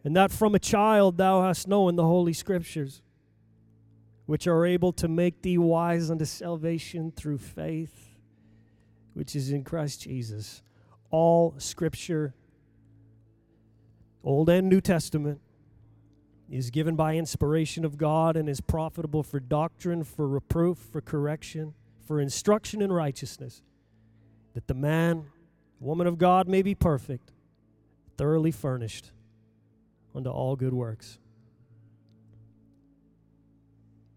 and 0.03 0.15
that 0.15 0.31
from 0.31 0.55
a 0.55 0.59
child 0.59 1.17
thou 1.17 1.43
hast 1.43 1.67
known 1.67 1.95
the 1.95 2.03
holy 2.03 2.33
scriptures, 2.33 3.03
which 4.25 4.47
are 4.47 4.65
able 4.65 4.91
to 4.93 5.07
make 5.07 5.41
thee 5.41 5.57
wise 5.57 6.09
unto 6.09 6.25
salvation 6.25 7.11
through 7.11 7.37
faith, 7.37 8.15
which 9.13 9.35
is 9.35 9.51
in 9.51 9.63
Christ 9.63 10.01
Jesus. 10.01 10.63
All 11.11 11.53
scripture, 11.57 12.33
Old 14.23 14.49
and 14.49 14.67
New 14.67 14.81
Testament, 14.81 15.39
is 16.49 16.69
given 16.69 16.95
by 16.95 17.15
inspiration 17.15 17.85
of 17.85 17.97
God 17.97 18.35
and 18.35 18.49
is 18.49 18.61
profitable 18.61 19.23
for 19.23 19.39
doctrine, 19.39 20.03
for 20.03 20.27
reproof, 20.27 20.77
for 20.77 21.01
correction, 21.01 21.73
for 22.05 22.19
instruction 22.19 22.81
in 22.81 22.91
righteousness, 22.91 23.61
that 24.53 24.67
the 24.67 24.73
man, 24.73 25.25
woman 25.79 26.07
of 26.07 26.17
God 26.17 26.47
may 26.47 26.61
be 26.61 26.75
perfect, 26.75 27.31
thoroughly 28.17 28.51
furnished 28.51 29.11
unto 30.13 30.29
all 30.29 30.55
good 30.55 30.73
works. 30.73 31.19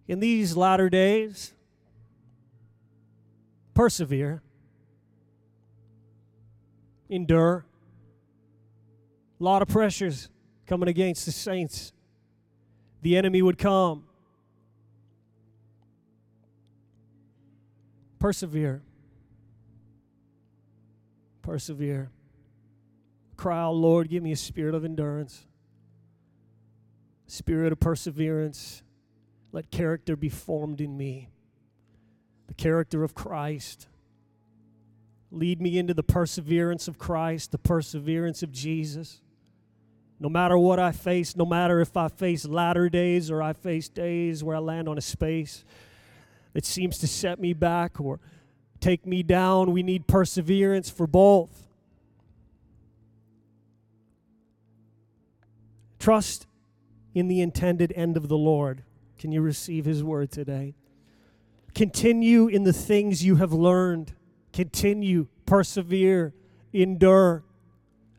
In 0.09 0.21
these 0.21 0.57
latter 0.57 0.91
days, 0.91 1.53
persevere, 3.75 4.43
endure. 7.09 7.65
A 9.39 9.45
lot 9.45 9.63
of 9.63 9.69
pressures 9.69 10.29
coming 10.67 10.89
against 10.89 11.27
the 11.27 11.31
saints. 11.31 11.93
The 13.03 13.17
enemy 13.17 13.41
would 13.43 13.59
come. 13.59 14.05
Persevere. 18.19 18.83
Persevere. 21.43 22.11
Cry 23.37 23.61
out, 23.61 23.77
Lord, 23.77 24.09
give 24.09 24.25
me 24.25 24.33
a 24.33 24.37
spirit 24.37 24.75
of 24.75 24.85
endurance 24.85 25.45
spirit 27.29 27.73
of 27.73 27.79
perseverance. 27.79 28.83
Let 29.53 29.71
character 29.71 30.17
be 30.17 30.29
formed 30.29 30.81
in 30.81 30.97
me. 30.97 31.31
The 32.49 32.55
character 32.55 33.03
of 33.03 33.15
Christ. 33.15 33.87
Lead 35.31 35.61
me 35.61 35.79
into 35.79 35.95
the 35.95 36.03
perseverance 36.03 36.89
of 36.89 36.99
Christ, 36.99 37.53
the 37.53 37.59
perseverance 37.59 38.43
of 38.43 38.53
Jesus. 38.53 39.21
No 40.21 40.29
matter 40.29 40.59
what 40.59 40.79
I 40.79 40.93
face, 40.93 41.37
no 41.37 41.45
matter 41.45 41.81
if 41.81 41.97
I 41.97 42.09
face 42.09 42.45
latter 42.47 42.89
days 42.89 43.31
or 43.31 43.43
I 43.43 43.53
face 43.53 43.89
days 43.89 44.43
where 44.43 44.57
I 44.57 44.61
land 44.61 44.89
on 44.89 44.99
a 44.99 45.03
space 45.03 45.65
that 46.55 46.65
seems 46.65 46.99
to 46.99 47.07
set 47.07 47.39
me 47.39 47.53
back 47.53 48.01
or 48.01 48.19
take 48.81 49.07
me 49.07 49.23
down, 49.23 49.73
we 49.73 49.83
need 49.83 50.07
perseverance 50.07 50.91
for 50.91 51.07
both. 51.07 51.67
Trust 55.99 56.47
in 57.15 57.29
the 57.29 57.41
intended 57.41 57.93
end 57.95 58.17
of 58.17 58.29
the 58.29 58.39
Lord. 58.39 58.83
Can 59.19 59.33
you 59.33 59.43
receive 59.43 59.85
his 59.85 60.03
word 60.05 60.31
today? 60.31 60.75
Continue 61.75 62.47
in 62.47 62.65
the 62.65 62.73
things 62.73 63.25
you 63.25 63.37
have 63.37 63.53
learned. 63.53 64.15
Continue, 64.53 65.27
persevere, 65.47 66.35
endure. 66.73 67.45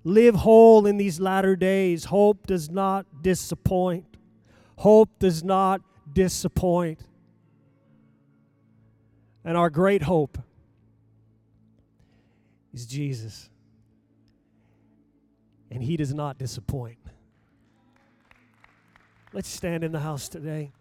Live 0.04 0.36
whole 0.36 0.86
in 0.86 0.98
these 0.98 1.20
latter 1.20 1.56
days. 1.56 2.06
Hope 2.06 2.48
does 2.48 2.70
not 2.70 3.06
disappoint. 3.22 4.06
Hope 4.78 5.20
does 5.20 5.44
not 5.44 5.82
disappoint. 6.12 7.02
And 9.44 9.58
our 9.58 9.70
great 9.70 10.04
hope 10.04 10.38
is 12.74 12.86
Jesus. 12.86 13.50
And 15.72 15.84
he 15.84 15.98
does 15.98 16.14
not 16.14 16.38
disappoint. 16.38 16.98
Let's 19.34 19.50
stand 19.50 19.84
in 19.84 19.92
the 19.92 20.00
house 20.00 20.28
today. 20.28 20.72